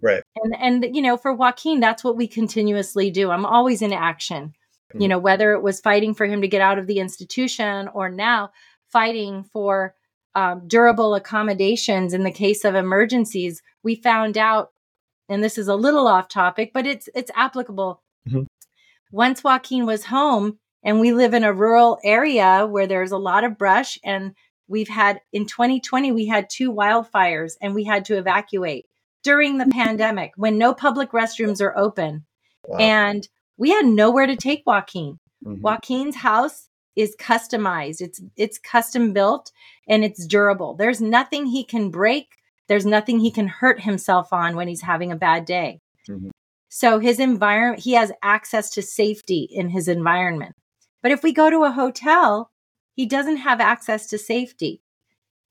[0.00, 0.22] Right.
[0.36, 3.30] And and you know, for Joaquin, that's what we continuously do.
[3.30, 4.54] I'm always in action.
[4.90, 5.02] Mm-hmm.
[5.02, 8.08] You know, whether it was fighting for him to get out of the institution or
[8.08, 8.50] now
[8.90, 9.94] fighting for
[10.34, 14.70] um, durable accommodations in the case of emergencies, we found out,
[15.28, 18.02] and this is a little off topic, but it's it's applicable.
[18.28, 18.42] Mm-hmm.
[19.10, 23.42] Once Joaquin was home, and we live in a rural area where there's a lot
[23.42, 24.34] of brush, and
[24.68, 28.86] we've had in 2020 we had two wildfires, and we had to evacuate
[29.28, 32.24] during the pandemic when no public restrooms are open,
[32.66, 32.78] wow.
[32.78, 35.18] and we had nowhere to take Joaquin.
[35.44, 35.60] Mm-hmm.
[35.60, 38.00] Joaquin's house is customized.
[38.00, 39.52] It's it's custom built
[39.86, 40.76] and it's durable.
[40.76, 42.28] There's nothing he can break.
[42.68, 45.80] There's nothing he can hurt himself on when he's having a bad day.
[46.08, 46.30] Mm-hmm.
[46.70, 50.54] So his environment, he has access to safety in his environment.
[51.02, 52.50] But if we go to a hotel,
[52.94, 54.80] he doesn't have access to safety.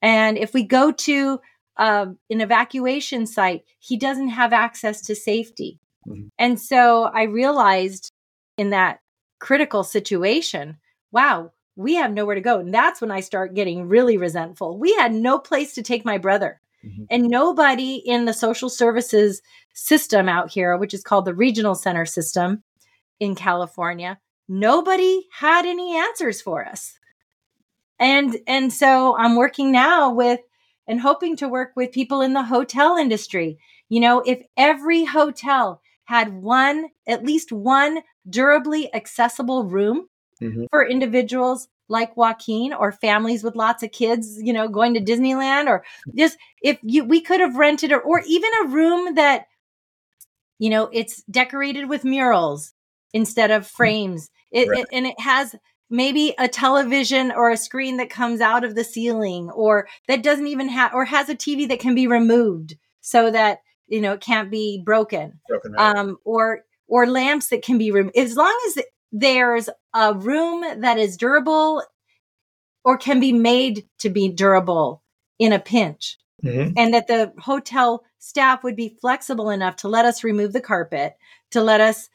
[0.01, 1.39] And if we go to
[1.78, 5.80] uh, an evacuation site, he doesn't have access to safety.
[6.07, 6.28] Mm-hmm.
[6.38, 8.11] And so I realized
[8.57, 8.99] in that
[9.39, 10.78] critical situation,
[11.11, 12.59] wow, we have nowhere to go.
[12.59, 14.78] And that's when I start getting really resentful.
[14.78, 16.59] We had no place to take my brother.
[16.84, 17.03] Mm-hmm.
[17.09, 19.41] And nobody in the social services
[19.73, 22.63] system out here, which is called the regional center system
[23.19, 26.97] in California, nobody had any answers for us.
[27.99, 30.39] And and so I'm working now with
[30.88, 33.60] and hoping to work with people in the hotel industry.
[33.90, 40.08] You know, if every hotel had one at least one durably accessible room
[40.42, 40.66] mm-hmm.
[40.72, 45.68] for individuals like Joaquin or families with lots of kids, you know, going to Disneyland
[45.68, 45.84] or
[46.16, 49.48] just if you we could have rented or, or even a room that
[50.60, 52.74] you know, it's decorated with murals
[53.14, 54.30] instead of frames.
[54.52, 54.80] It, right.
[54.80, 55.56] it and it has
[55.90, 60.48] maybe a television or a screen that comes out of the ceiling or that doesn't
[60.48, 64.22] even have or has a TV that can be removed so that you know it
[64.22, 65.96] can't be broken, broken right.
[65.96, 70.98] um or or lamps that can be removed as long as there's a room that
[70.98, 71.82] is durable
[72.84, 75.04] or can be made to be durable
[75.40, 76.18] in a pinch.
[76.42, 76.74] Mm-hmm.
[76.78, 81.18] And that the hotel staff would be flexible enough to let us remove the carpet,
[81.52, 82.08] to let us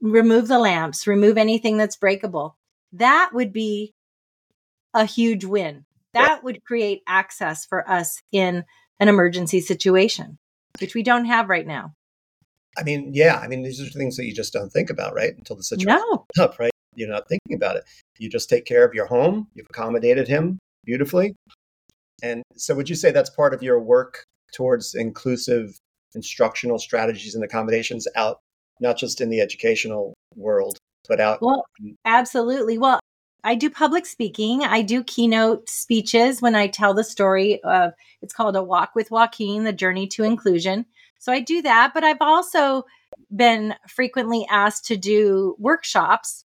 [0.00, 2.56] remove the lamps, remove anything that's breakable.
[2.92, 3.92] That would be
[4.94, 5.84] a huge win.
[6.14, 8.64] That would create access for us in
[8.98, 10.38] an emergency situation,
[10.80, 11.92] which we don't have right now.
[12.76, 15.36] I mean, yeah, I mean, these are things that you just don't think about, right?
[15.36, 16.26] Until the situation no.
[16.42, 16.70] up, right?
[16.94, 17.84] You're not thinking about it.
[18.18, 19.48] You just take care of your home.
[19.54, 21.34] You've accommodated him beautifully.
[22.22, 25.78] And so, would you say that's part of your work towards inclusive
[26.14, 28.38] instructional strategies and accommodations out,
[28.80, 30.78] not just in the educational world,
[31.08, 31.40] but out?
[31.42, 31.64] Well,
[32.04, 32.78] absolutely.
[32.78, 33.00] Well,
[33.44, 34.62] I do public speaking.
[34.62, 39.10] I do keynote speeches when I tell the story of it's called A Walk with
[39.10, 40.86] Joaquin, the journey to inclusion.
[41.18, 42.84] So I do that, but I've also
[43.34, 46.44] been frequently asked to do workshops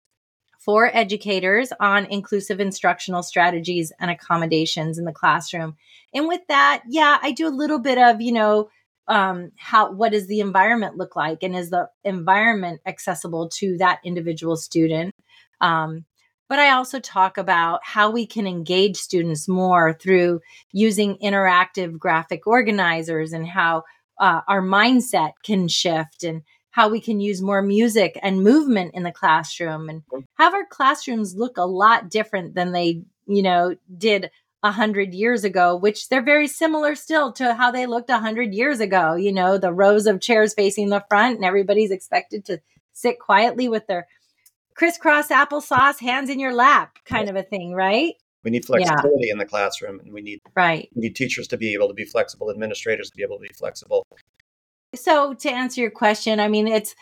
[0.59, 5.77] for educators on inclusive instructional strategies and accommodations in the classroom.
[6.15, 8.69] And with that, yeah, I do a little bit of, you know,
[9.09, 14.01] um, how what does the environment look like, and is the environment accessible to that
[14.05, 15.15] individual student?
[15.61, 16.05] Um,
[16.49, 20.41] but I also talk about how we can engage students more through
[20.71, 23.85] using interactive graphic organizers and how
[24.21, 29.03] uh, our mindset can shift and how we can use more music and movement in
[29.03, 30.03] the classroom and
[30.35, 34.31] have our classrooms look a lot different than they you know did
[34.63, 38.55] a hundred years ago which they're very similar still to how they looked a hundred
[38.55, 42.61] years ago you know the rows of chairs facing the front and everybody's expected to
[42.93, 44.07] sit quietly with their
[44.75, 49.33] crisscross applesauce hands in your lap kind of a thing right we need flexibility yeah.
[49.33, 50.89] in the classroom, and we need right.
[50.95, 53.55] We need teachers to be able to be flexible, administrators to be able to be
[53.55, 54.05] flexible.
[54.95, 56.95] So, to answer your question, I mean, it's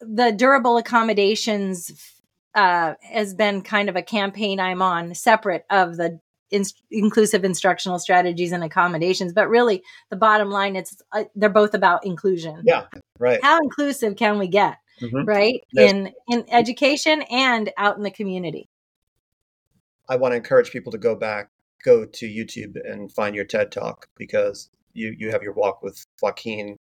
[0.00, 2.12] the durable accommodations
[2.54, 6.20] uh, has been kind of a campaign I'm on, separate of the
[6.54, 9.32] in- inclusive instructional strategies and accommodations.
[9.32, 12.62] But really, the bottom line, it's uh, they're both about inclusion.
[12.64, 12.84] Yeah,
[13.18, 13.40] right.
[13.42, 14.78] How inclusive can we get?
[15.02, 15.24] Mm-hmm.
[15.24, 18.68] Right in in education and out in the community.
[20.08, 21.48] I want to encourage people to go back,
[21.84, 26.04] go to YouTube and find your TED Talk because you you have your walk with
[26.22, 26.76] Joaquin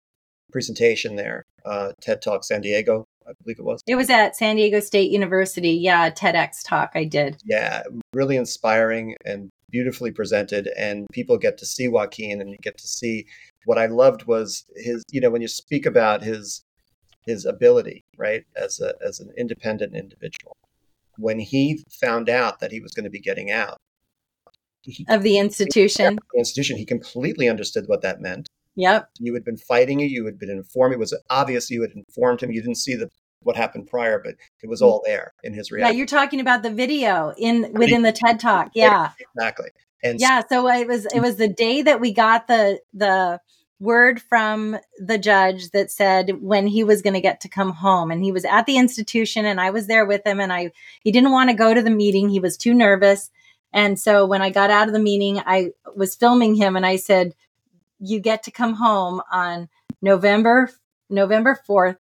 [0.53, 1.43] presentation there.
[1.65, 3.81] Uh, TED Talk San Diego, I believe it was.
[3.87, 5.71] It was at San Diego State University.
[5.71, 7.41] Yeah, TEDx talk I did.
[7.45, 12.79] Yeah, really inspiring and beautifully presented, and people get to see Joaquin and you get
[12.79, 13.27] to see.
[13.65, 16.65] What I loved was his, you know, when you speak about his
[17.27, 20.57] his ability, right, as a as an independent individual,
[21.17, 23.79] when he found out that he was going to be getting out
[24.83, 28.49] he, of the institution, the institution, he completely understood what that meant.
[28.75, 29.11] Yep.
[29.19, 30.11] You had been fighting it.
[30.11, 30.95] You had been informed.
[30.95, 32.53] It was obvious you had informed him.
[32.53, 33.11] You didn't see the
[33.45, 34.87] what happened prior, but it was mm.
[34.87, 35.95] all there in his reality.
[35.95, 38.71] Yeah, you're talking about the video in within the TED Talk.
[38.75, 39.11] Yeah.
[39.37, 39.71] exactly.
[40.03, 41.23] And Yeah, so it was it mm.
[41.23, 43.41] was the day that we got the the
[43.83, 48.13] word from the judge that said when he was going to get to come home
[48.13, 50.71] and he was at the institution and I was there with him and I
[51.03, 53.29] he didn't want to go to the meeting he was too nervous
[53.73, 56.95] and so when I got out of the meeting I was filming him and I
[56.95, 57.35] said
[57.99, 59.69] you get to come home on
[60.01, 60.71] November
[61.11, 61.97] November 4th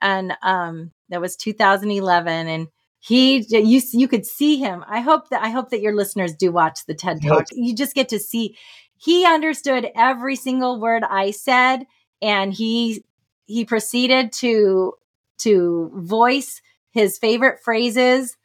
[0.00, 2.68] and um that was 2011 and
[3.00, 4.84] he you you could see him.
[4.88, 7.46] I hope that i hope that your listeners do watch the ted talk.
[7.52, 8.56] You just get to see
[8.96, 11.86] he understood every single word i said
[12.20, 13.02] and he
[13.46, 14.92] he proceeded to
[15.38, 16.60] to voice
[16.92, 18.36] his favorite phrases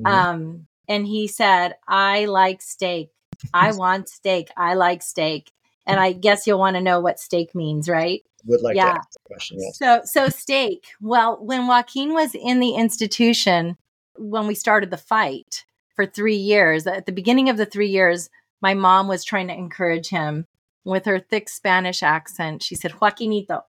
[0.00, 0.06] Mhm.
[0.10, 3.10] um and he said i like steak.
[3.52, 4.48] I want steak.
[4.56, 5.50] I like steak.
[5.86, 8.92] And i guess you'll want to know what steak means right would like yeah.
[8.92, 9.58] to ask the question.
[9.60, 9.78] Yes.
[9.78, 10.86] so so steak.
[11.00, 13.76] Well, when Joaquin was in the institution
[14.16, 15.64] when we started the fight
[15.94, 18.30] for 3 years, at the beginning of the 3 years,
[18.60, 20.46] my mom was trying to encourage him
[20.84, 22.62] with her thick Spanish accent.
[22.62, 23.62] She said, "Joaquinito,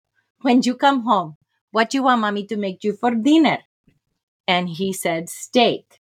[0.43, 1.37] when you come home,
[1.71, 3.59] what do you want mommy to make you for dinner?"
[4.47, 6.01] And he said, "Steak."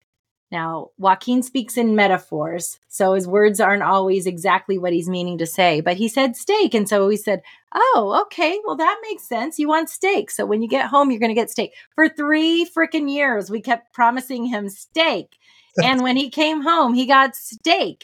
[0.51, 5.45] Now, Joaquin speaks in metaphors, so his words aren't always exactly what he's meaning to
[5.45, 6.73] say, but he said steak.
[6.73, 7.41] And so we said,
[7.73, 8.59] Oh, okay.
[8.65, 9.57] Well, that makes sense.
[9.57, 10.29] You want steak.
[10.29, 11.71] So when you get home, you're going to get steak.
[11.95, 15.37] For three freaking years, we kept promising him steak.
[15.81, 18.03] And when he came home, he got steak.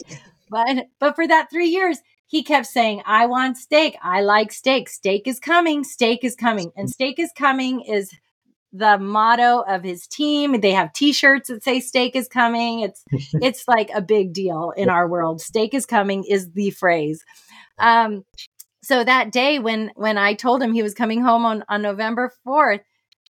[0.49, 3.97] But but for that 3 years, he kept saying, "I want steak.
[4.01, 4.87] I like steak.
[4.87, 5.83] Steak is coming.
[5.83, 8.13] Steak is coming." And steak is coming is
[8.77, 10.59] the motto of his team.
[10.61, 12.81] They have t-shirts that say steak is coming.
[12.81, 13.03] It's
[13.41, 15.41] it's like a big deal in our world.
[15.41, 17.23] Steak is coming is the phrase.
[17.79, 18.23] Um
[18.83, 22.31] so that day when when I told him he was coming home on on November
[22.45, 22.81] 4th,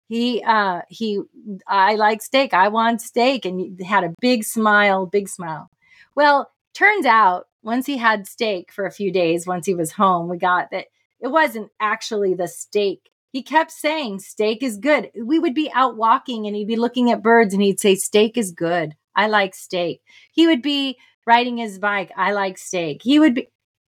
[0.09, 1.20] he uh he
[1.66, 2.55] I like steak.
[2.55, 5.70] I want steak and he had a big smile, big smile.
[6.14, 10.28] Well, turns out once he had steak for a few days, once he was home,
[10.28, 10.86] we got that
[11.20, 13.11] it wasn't actually the steak.
[13.37, 15.11] He kept saying steak is good.
[15.14, 18.39] We would be out walking and he'd be looking at birds and he'd say steak
[18.39, 18.95] is good.
[19.14, 20.01] I like steak.
[20.32, 22.11] He would be riding his bike.
[22.16, 23.03] I like steak.
[23.03, 23.49] He would be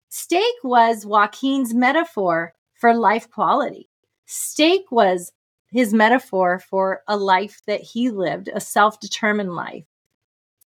[0.09, 3.89] steak was Joaquin's metaphor for life quality.
[4.27, 5.31] Steak was
[5.71, 9.85] his metaphor for a life that he lived, a self determined life.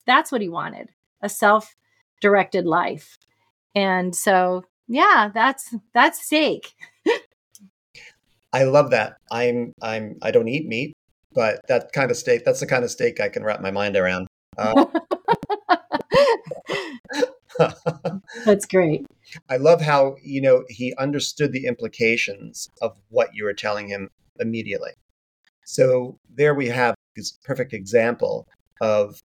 [0.07, 0.89] That's what he wanted
[1.21, 1.75] a self
[2.21, 3.19] directed life.
[3.75, 6.73] And so, yeah, that's that's steak.
[8.53, 9.17] I love that.
[9.31, 10.93] I'm I'm I don't eat meat,
[11.33, 13.97] but that kind of steak that's the kind of steak I can wrap my mind
[13.97, 14.27] around.
[14.57, 14.85] Uh,
[18.45, 19.05] that's great.
[19.49, 24.09] I love how you know he understood the implications of what you were telling him
[24.39, 24.91] immediately.
[25.65, 28.47] So there we have this perfect example
[28.81, 29.19] of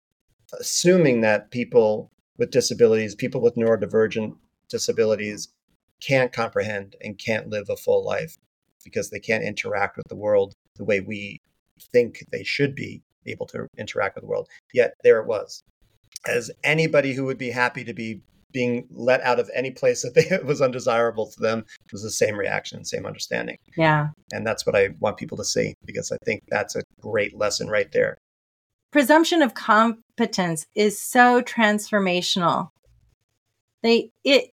[0.60, 4.36] assuming that people with disabilities, people with neurodivergent
[4.68, 5.48] disabilities,
[6.00, 8.36] can't comprehend and can't live a full life
[8.86, 11.40] because they can't interact with the world the way we
[11.92, 14.48] think they should be able to interact with the world.
[14.72, 15.62] Yet there it was.
[16.26, 18.22] As anybody who would be happy to be
[18.52, 22.36] being let out of any place that they, was undesirable to them was the same
[22.36, 23.58] reaction, same understanding.
[23.76, 24.08] Yeah.
[24.32, 27.68] And that's what I want people to see because I think that's a great lesson
[27.68, 28.16] right there.
[28.92, 32.70] Presumption of competence is so transformational.
[33.82, 34.50] They it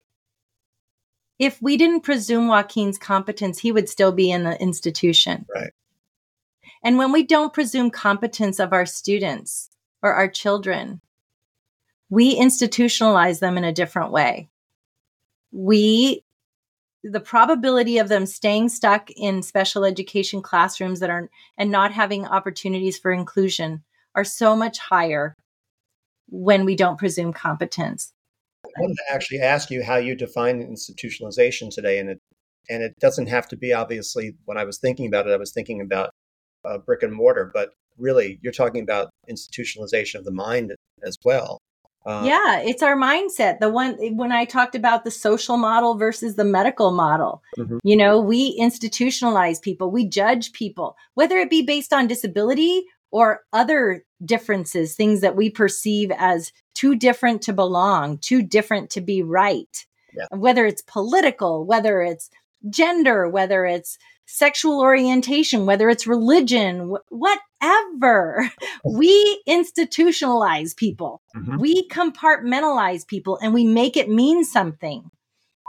[1.46, 5.46] if we didn't presume Joaquin's competence, he would still be in the institution.
[5.54, 5.72] Right.
[6.84, 9.70] And when we don't presume competence of our students
[10.02, 11.02] or our children,
[12.10, 14.50] we institutionalize them in a different way.
[15.52, 16.24] We,
[17.04, 22.26] the probability of them staying stuck in special education classrooms that are and not having
[22.26, 23.84] opportunities for inclusion
[24.14, 25.36] are so much higher
[26.30, 28.14] when we don't presume competence.
[28.66, 32.20] I wanted to actually ask you how you define institutionalization today, and it
[32.70, 34.36] and it doesn't have to be obviously.
[34.45, 36.11] When I was thinking about it, I was thinking about
[36.66, 40.74] uh, brick and mortar, but really, you're talking about institutionalization of the mind
[41.05, 41.59] as well.
[42.05, 43.59] Uh, yeah, it's our mindset.
[43.59, 47.78] The one when I talked about the social model versus the medical model, mm-hmm.
[47.84, 53.41] you know, we institutionalize people, we judge people, whether it be based on disability or
[53.53, 59.22] other differences, things that we perceive as too different to belong, too different to be
[59.22, 59.86] right.
[60.18, 60.26] Yeah.
[60.32, 62.32] Whether it's political, whether it's
[62.72, 68.49] gender, whether it's sexual orientation, whether it's religion, wh- whatever.
[68.84, 71.59] we institutionalize people, mm-hmm.
[71.59, 75.03] we compartmentalize people, and we make it mean something.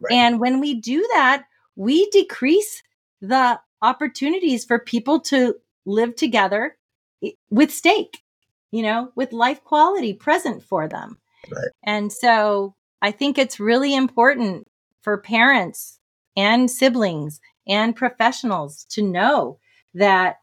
[0.03, 0.15] Right.
[0.17, 1.45] And when we do that,
[1.77, 2.83] we decrease
[3.21, 6.79] the opportunities for people to live together
[7.51, 8.19] with steak,
[8.71, 11.19] you know, with life quality present for them.
[11.51, 11.71] Right.
[11.85, 14.67] And so I think it's really important
[15.03, 15.99] for parents
[16.37, 19.59] and siblings and professionals to know
[19.95, 20.37] that,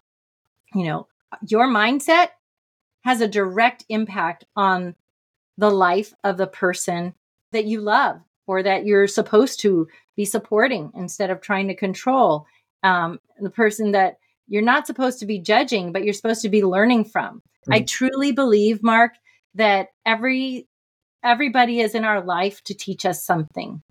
[0.74, 1.08] you know,
[1.48, 2.30] your mindset
[3.04, 4.96] has a direct impact on
[5.58, 7.14] the life of the person
[7.52, 12.46] that you love or that you're supposed to be supporting instead of trying to control
[12.84, 14.18] um, the person that
[14.52, 17.74] you're not supposed to be judging but you're supposed to be learning from mm-hmm.
[17.74, 19.14] i truly believe mark
[19.56, 20.68] that every
[21.24, 23.82] everybody is in our life to teach us something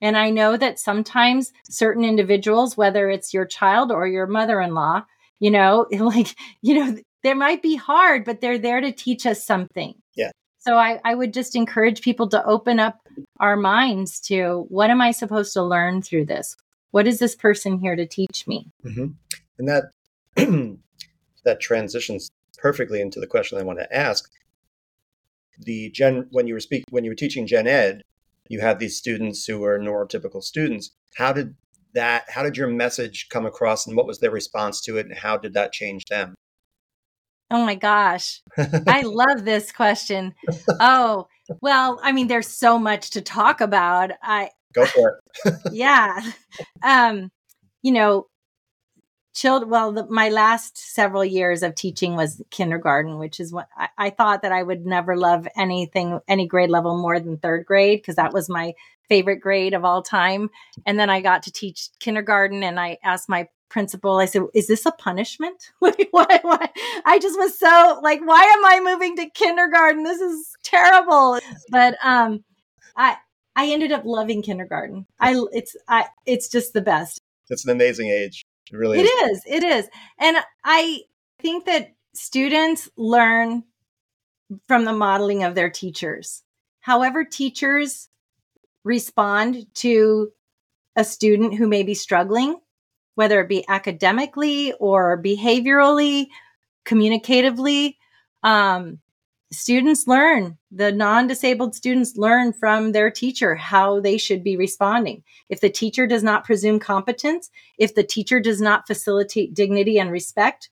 [0.00, 5.02] and i know that sometimes certain individuals whether it's your child or your mother-in-law
[5.40, 9.44] you know like you know they might be hard but they're there to teach us
[9.44, 12.98] something yeah so I, I would just encourage people to open up
[13.40, 16.56] our minds to what am I supposed to learn through this?
[16.90, 18.70] What is this person here to teach me?
[18.84, 19.06] Mm-hmm.
[19.58, 19.84] And that
[21.44, 24.30] that transitions perfectly into the question I want to ask.
[25.58, 28.02] The gen when you were speak when you were teaching gen ed,
[28.48, 30.92] you had these students who were neurotypical students.
[31.16, 31.54] How did
[31.94, 35.16] that how did your message come across and what was their response to it and
[35.16, 36.34] how did that change them?
[37.50, 38.42] Oh my gosh.
[38.86, 40.34] I love this question.
[40.80, 41.28] Oh,
[41.62, 44.10] well, I mean, there's so much to talk about.
[44.22, 45.54] I go for it.
[45.72, 46.20] yeah.
[46.82, 47.30] Um,
[47.82, 48.26] you know,
[49.38, 53.88] children, well, the, my last several years of teaching was kindergarten, which is what I,
[53.96, 58.00] I thought that I would never love anything, any grade level more than third grade,
[58.00, 58.74] because that was my
[59.08, 60.50] favorite grade of all time.
[60.86, 64.16] And then I got to teach kindergarten and I asked my principal.
[64.16, 65.70] I said, "Is this a punishment?
[65.78, 66.68] why, why?
[67.04, 70.02] I just was so like, why am I moving to kindergarten?
[70.02, 71.38] This is terrible."
[71.70, 72.44] But um,
[72.96, 73.16] I
[73.54, 75.06] I ended up loving kindergarten.
[75.20, 77.20] I it's I it's just the best.
[77.50, 78.44] It's an amazing age.
[78.72, 79.38] It really it is.
[79.38, 79.44] is.
[79.46, 79.88] It is,
[80.18, 81.02] and I
[81.40, 83.64] think that students learn
[84.66, 86.42] from the modeling of their teachers.
[86.80, 88.08] However, teachers
[88.84, 90.32] respond to
[90.96, 92.56] a student who may be struggling
[93.18, 96.28] whether it be academically or behaviorally,
[96.84, 97.96] communicatively.
[98.44, 99.00] Um,
[99.50, 105.22] students learn, the non disabled students learn from their teacher how they should be responding.
[105.48, 110.10] If the teacher does not presume competence, if the teacher does not facilitate dignity and
[110.10, 110.70] respect,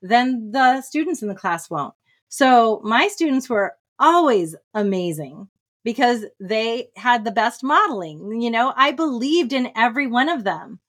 [0.00, 1.94] then the students in the class won't.
[2.28, 5.48] So my students were always amazing
[5.84, 8.40] because they had the best modeling.
[8.40, 10.80] You know, I believed in every one of them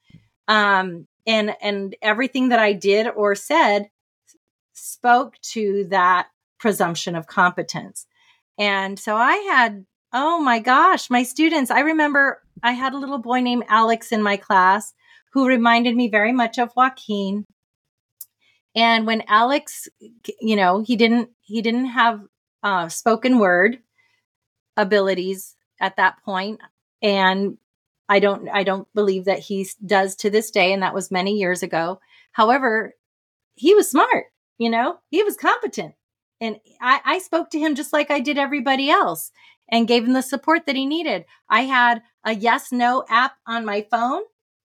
[0.47, 3.89] um, and and everything that I did or said
[4.73, 6.27] spoke to that
[6.63, 8.07] presumption of competence.
[8.57, 11.69] And so I had, oh my gosh, my students.
[11.69, 14.93] I remember I had a little boy named Alex in my class
[15.33, 17.45] who reminded me very much of Joaquin.
[18.73, 19.89] And when Alex,
[20.39, 22.21] you know, he didn't he didn't have
[22.63, 23.79] uh, spoken word
[24.77, 26.61] abilities at that point,
[27.01, 27.57] and
[28.07, 31.33] I don't I don't believe that he does to this day, and that was many
[31.33, 31.99] years ago.
[32.31, 32.95] However,
[33.55, 35.95] he was smart, you know, he was competent.
[36.43, 39.31] And I, I spoke to him just like I did everybody else
[39.69, 41.23] and gave him the support that he needed.
[41.49, 44.23] I had a yes no app on my phone.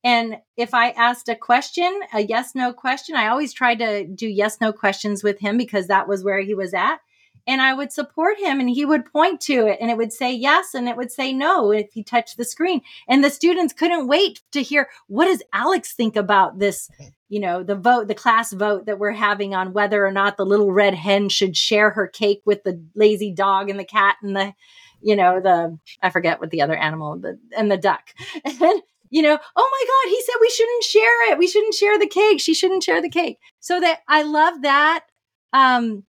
[0.02, 4.26] And if I asked a question, a yes no question, I always tried to do
[4.26, 7.00] yes no questions with him because that was where he was at
[7.48, 10.30] and I would support him and he would point to it and it would say
[10.30, 12.82] yes and it would say no if he touched the screen.
[13.08, 16.90] And the students couldn't wait to hear what does Alex think about this,
[17.30, 20.44] you know, the vote, the class vote that we're having on whether or not the
[20.44, 24.36] little red hen should share her cake with the lazy dog and the cat and
[24.36, 24.52] the,
[25.00, 28.14] you know, the I forget what the other animal, the and the duck.
[28.44, 31.38] And you know, oh my God, he said we shouldn't share it.
[31.38, 32.40] We shouldn't share the cake.
[32.40, 33.38] She shouldn't share the cake.
[33.58, 35.06] So that I love that.
[35.54, 36.04] Um,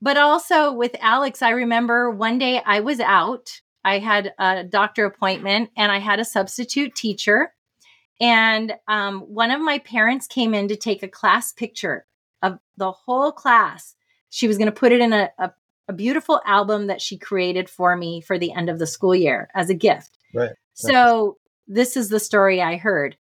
[0.00, 3.60] but also with Alex, I remember one day I was out.
[3.84, 7.52] I had a doctor appointment and I had a substitute teacher.
[8.20, 12.04] And um, one of my parents came in to take a class picture
[12.42, 13.94] of the whole class.
[14.30, 15.52] She was going to put it in a, a,
[15.88, 19.48] a, beautiful album that she created for me for the end of the school year
[19.54, 20.18] as a gift.
[20.34, 20.52] Right.
[20.74, 23.16] So, this is the story I heard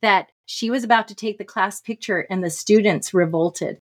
[0.00, 3.80] that she was about to take the class picture and the students revolted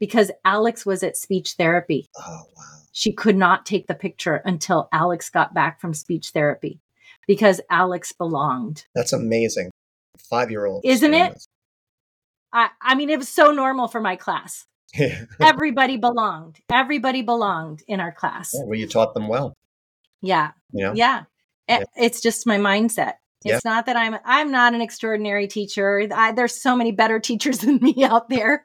[0.00, 2.08] because Alex was at speech therapy.
[2.18, 2.64] Oh, wow.
[2.92, 6.80] She could not take the picture until Alex got back from speech therapy
[7.28, 8.86] because Alex belonged.
[8.94, 9.70] That's amazing.
[10.18, 10.84] Five year old.
[10.84, 11.46] Isn't it?
[12.52, 14.66] I, I mean, it was so normal for my class.
[15.40, 16.58] Everybody belonged.
[16.68, 18.50] Everybody belonged in our class.
[18.52, 19.54] Yeah, well, you taught them well.
[20.20, 20.50] Yeah.
[20.72, 20.92] Yeah.
[20.96, 21.22] yeah.
[21.96, 23.14] It's just my mindset.
[23.44, 26.06] It's not that I'm I'm not an extraordinary teacher.
[26.14, 28.64] I, there's so many better teachers than me out there,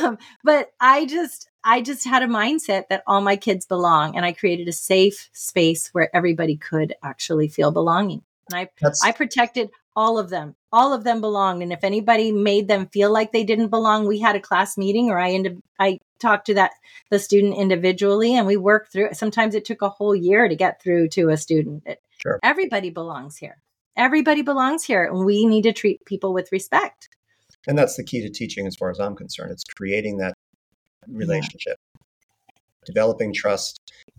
[0.00, 4.24] um, but I just I just had a mindset that all my kids belong, and
[4.24, 8.22] I created a safe space where everybody could actually feel belonging.
[8.50, 10.56] And I That's- I protected all of them.
[10.72, 14.18] All of them belonged, and if anybody made them feel like they didn't belong, we
[14.18, 16.72] had a class meeting, or I ended I talked to that
[17.10, 19.06] the student individually, and we worked through.
[19.06, 19.16] it.
[19.16, 21.82] Sometimes it took a whole year to get through to a student.
[21.84, 22.40] It, sure.
[22.42, 23.58] Everybody belongs here
[23.96, 25.04] everybody belongs here.
[25.04, 27.08] And we need to treat people with respect.
[27.66, 29.52] And that's the key to teaching as far as i'm concerned.
[29.52, 30.34] It's creating that
[31.08, 32.54] relationship yeah.
[32.86, 33.78] developing trust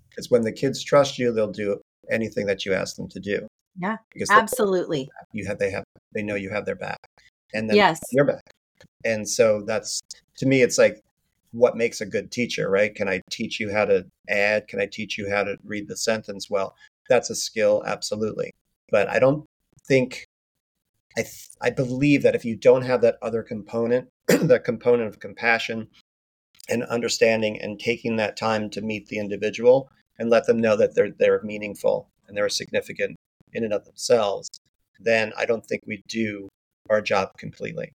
[0.10, 1.80] because when the kids trust you they'll do
[2.12, 3.48] anything that you ask them to do.
[3.80, 5.10] Yeah because absolutely.
[5.34, 7.00] you have they have they know you have their back
[7.54, 8.00] and then yes.
[8.12, 8.44] your back.
[9.04, 10.02] And so that's
[10.38, 11.02] to me it's like
[11.52, 12.94] what makes a good teacher right?
[12.94, 14.68] Can i teach you how to add?
[14.68, 16.50] Can i teach you how to read the sentence?
[16.50, 16.76] Well
[17.10, 18.52] that's a skill absolutely.
[18.92, 19.46] But i don't
[19.88, 20.26] think
[21.18, 25.20] I th- I believe that if you don't have that other component, that component of
[25.20, 25.88] compassion
[26.70, 30.96] and understanding and taking that time to meet the individual and let them know that
[30.96, 33.16] they're they're meaningful and they're significant
[33.54, 34.50] in and of themselves,
[35.00, 36.50] then I don't think we do
[36.90, 37.92] our job completely.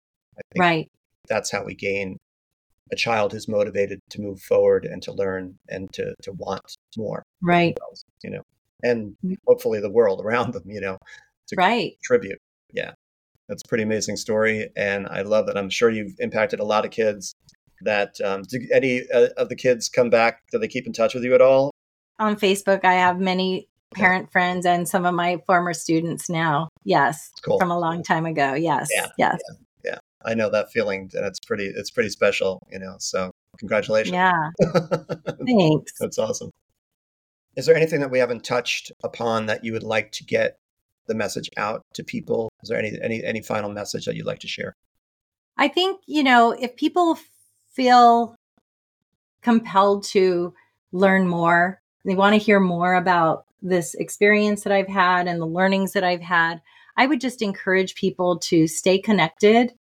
[0.58, 0.88] right.
[1.28, 2.18] That's how we gain
[2.92, 7.24] a child who's motivated to move forward and to learn and to to want more.
[7.42, 7.78] Right.
[8.24, 8.42] You know,
[8.84, 9.36] and mm.
[9.46, 10.64] hopefully the world around them.
[10.66, 10.98] You know,
[11.48, 11.93] to right.
[12.04, 12.39] contribute.
[12.74, 12.91] Yeah,
[13.48, 15.58] that's a pretty amazing story, and I love that.
[15.58, 17.34] I'm sure you've impacted a lot of kids.
[17.82, 20.41] That um, do any uh, of the kids come back?
[20.52, 21.70] Do they keep in touch with you at all?
[22.18, 26.70] On Facebook, I have many parent friends and some of my former students now.
[26.84, 27.60] Yes, cool.
[27.60, 28.56] from a long time ago.
[28.56, 29.98] Yes, yeah, yes, yeah, yeah.
[30.26, 31.68] I know that feeling, and it's pretty.
[31.68, 32.95] It's pretty special, you know.
[33.00, 34.14] So congratulations.
[34.14, 34.50] Yeah,
[35.45, 35.93] thanks.
[36.00, 36.52] That's awesome.
[37.56, 40.58] Is there anything that we haven't touched upon that you would like to get
[41.08, 42.49] the message out to people?
[42.64, 44.76] Is there any any any final message that you'd like to share?
[45.58, 47.18] I think, you know, if people
[47.72, 48.36] feel
[49.41, 50.53] compelled to
[50.91, 55.47] learn more, they want to hear more about this experience that I've had and the
[55.47, 56.62] learnings that I've had,
[56.95, 59.74] I would just encourage people to stay connected.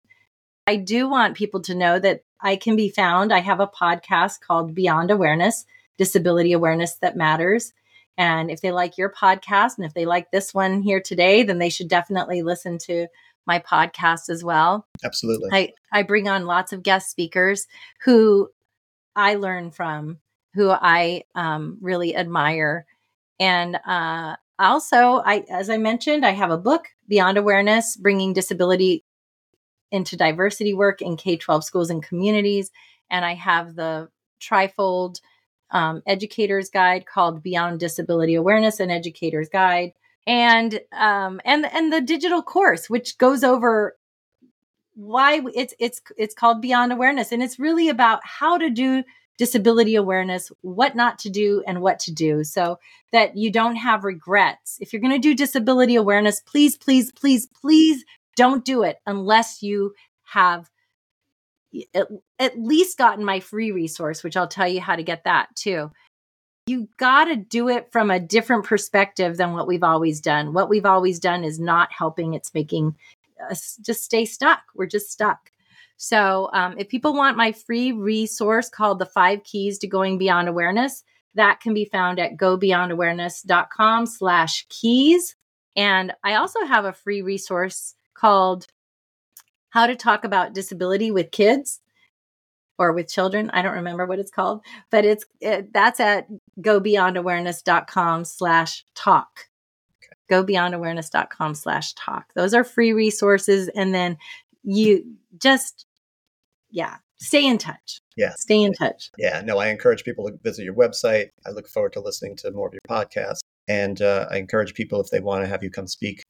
[0.66, 3.32] I do want people to know that I can be found.
[3.32, 5.64] I have a podcast called Beyond Awareness
[5.98, 7.72] Disability Awareness That Matters.
[8.18, 11.58] And if they like your podcast and if they like this one here today, then
[11.58, 13.08] they should definitely listen to
[13.46, 14.86] my podcast as well.
[15.04, 15.50] Absolutely.
[15.52, 17.66] I, I bring on lots of guest speakers
[18.04, 18.48] who
[19.14, 20.18] I learn from,
[20.54, 22.86] who I um, really admire.
[23.38, 29.04] And uh, also, I, as I mentioned, I have a book, Beyond Awareness, bringing disability
[29.92, 32.70] into diversity work in K 12 schools and communities.
[33.10, 34.08] And I have the
[34.40, 35.20] trifold
[35.70, 39.92] um, educator's guide called Beyond Disability Awareness and Educator's Guide,
[40.26, 43.96] and um, and and the digital course, which goes over
[44.94, 49.04] why it's it's it's called Beyond Awareness, and it's really about how to do
[49.38, 52.78] disability awareness, what not to do, and what to do, so
[53.12, 54.78] that you don't have regrets.
[54.80, 58.04] If you're going to do disability awareness, please, please, please, please
[58.36, 59.94] don't do it unless you
[60.24, 60.70] have
[61.94, 62.08] at,
[62.38, 65.90] at least gotten my free resource, which I'll tell you how to get that too.
[66.66, 70.52] You got to do it from a different perspective than what we've always done.
[70.52, 72.96] What we've always done is not helping, it's making
[73.50, 74.62] us just stay stuck.
[74.74, 75.50] We're just stuck.
[75.96, 80.48] So, um, if people want my free resource called The Five Keys to Going Beyond
[80.48, 81.02] Awareness,
[81.34, 85.36] that can be found at gobeyondawareness.com slash keys.
[85.74, 88.66] And I also have a free resource called
[89.76, 91.82] how to talk about disability with kids
[92.78, 93.50] or with children.
[93.50, 96.28] I don't remember what it's called, but it's it, that's at
[96.62, 99.48] gobeyondawareness.com slash talk.
[100.30, 102.32] Gobeyondawareness.com slash talk.
[102.34, 103.68] Those are free resources.
[103.68, 104.16] And then
[104.62, 105.04] you
[105.38, 105.84] just,
[106.70, 108.00] yeah, stay in touch.
[108.16, 108.32] Yeah.
[108.38, 109.10] Stay in touch.
[109.18, 109.42] Yeah.
[109.44, 111.28] No, I encourage people to visit your website.
[111.46, 113.40] I look forward to listening to more of your podcasts.
[113.68, 116.22] And uh, I encourage people, if they want to have you come speak,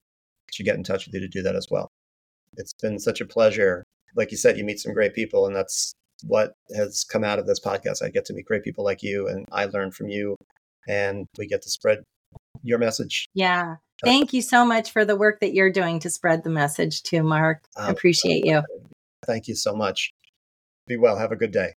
[0.51, 1.87] to get in touch with you to do that as well.
[2.57, 3.85] It's been such a pleasure.
[4.15, 5.95] Like you said, you meet some great people, and that's
[6.25, 8.03] what has come out of this podcast.
[8.03, 10.37] I get to meet great people like you, and I learn from you,
[10.89, 12.03] and we get to spread
[12.63, 13.27] your message.
[13.35, 13.77] Yeah.
[14.05, 17.23] Thank you so much for the work that you're doing to spread the message too,
[17.23, 17.63] Mark.
[17.77, 18.63] Um, Appreciate you.
[19.25, 20.13] Thank you so much.
[20.87, 21.17] Be well.
[21.17, 21.73] Have a good day.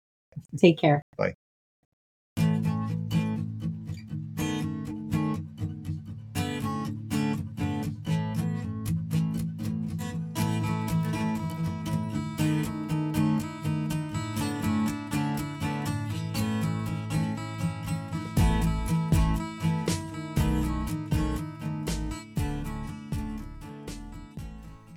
[0.57, 1.01] Take care.
[1.17, 1.35] Bye.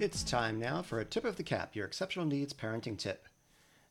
[0.01, 3.29] It's time now for a tip of the cap, your exceptional needs parenting tip.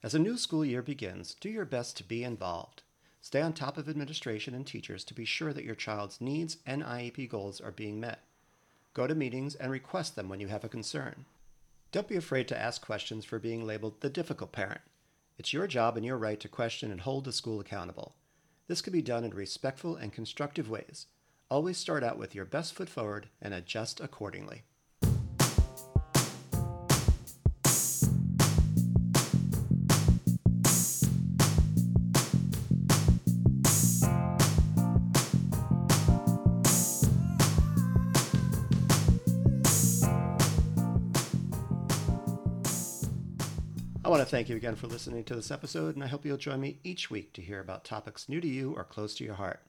[0.02, 2.82] As a new school year begins, do your best to be involved.
[3.22, 6.82] Stay on top of administration and teachers to be sure that your child's needs and
[6.82, 8.24] IEP goals are being met.
[8.96, 11.26] Go to meetings and request them when you have a concern.
[11.92, 14.82] Don't be afraid to ask questions for being labeled the difficult parent.
[15.38, 18.16] It's your job and your right to question and hold the school accountable.
[18.68, 21.06] This can be done in respectful and constructive ways.
[21.52, 24.64] Always start out with your best foot forward and adjust accordingly.
[44.10, 46.36] I want to thank you again for listening to this episode, and I hope you'll
[46.36, 49.36] join me each week to hear about topics new to you or close to your
[49.36, 49.60] heart.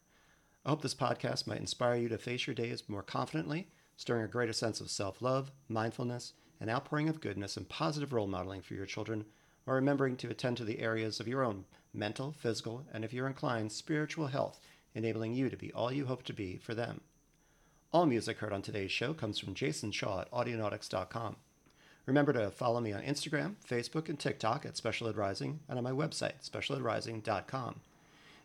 [0.64, 3.68] I hope this podcast might inspire you to face your days more confidently,
[3.98, 8.26] stirring a greater sense of self love, mindfulness, and outpouring of goodness and positive role
[8.26, 9.26] modeling for your children,
[9.64, 13.26] while remembering to attend to the areas of your own mental, physical, and if you're
[13.26, 14.58] inclined, spiritual health,
[14.94, 17.02] enabling you to be all you hope to be for them.
[17.92, 21.36] All music heard on today's show comes from Jason Shaw at Audionautix.com.
[22.10, 25.84] Remember to follow me on Instagram, Facebook, and TikTok at Special Ed Rising and on
[25.84, 27.80] my website, specialedrising.com.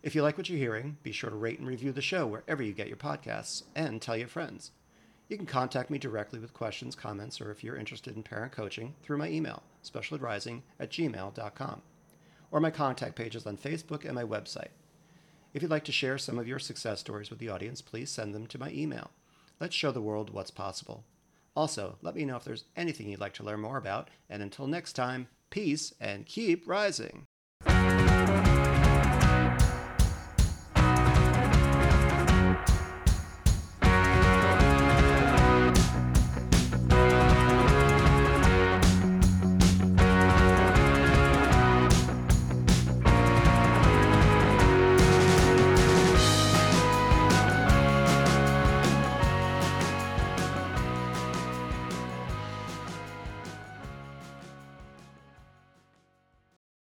[0.03, 2.61] If you like what you're hearing, be sure to rate and review the show wherever
[2.61, 4.69] you get your podcasts and tell your friends.
[5.29, 8.93] You can contact me directly with questions, comments, or if you're interested in parent coaching
[9.01, 11.81] through my email, specialedrising at gmail.com,
[12.51, 14.73] or my contact pages on Facebook and my website.
[15.55, 18.35] If you'd like to share some of your success stories with the audience, please send
[18.35, 19.09] them to my email.
[19.59, 21.03] Let's show the world what's possible.
[21.55, 24.67] Also, let me know if there's anything you'd like to learn more about, and until
[24.67, 27.24] next time, peace and keep rising.